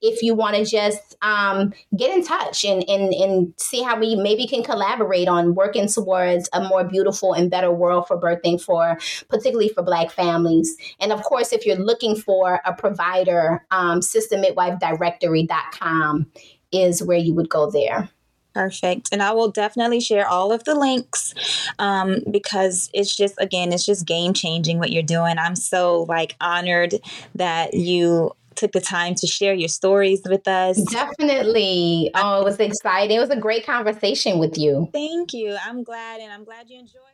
[0.03, 4.16] if you want to just um, get in touch and, and, and see how we
[4.16, 8.99] maybe can collaborate on working towards a more beautiful and better world for birthing for
[9.29, 10.77] particularly for black families.
[11.01, 16.27] And of course, if you're looking for a provider, um, sistermidwifedirectory.com
[16.72, 18.11] is where you would go there.
[18.57, 19.11] Perfect.
[19.12, 21.35] And I will definitely share all of the links
[21.79, 25.37] um, because it's just, again, it's just game changing what you're doing.
[25.37, 26.95] I'm so like honored
[27.35, 30.80] that you took the time to share your stories with us.
[30.82, 32.11] Definitely.
[32.14, 33.16] Oh, it was exciting.
[33.16, 34.88] It was a great conversation with you.
[34.92, 35.57] Thank you.
[35.64, 37.05] I'm glad and I'm glad you enjoyed.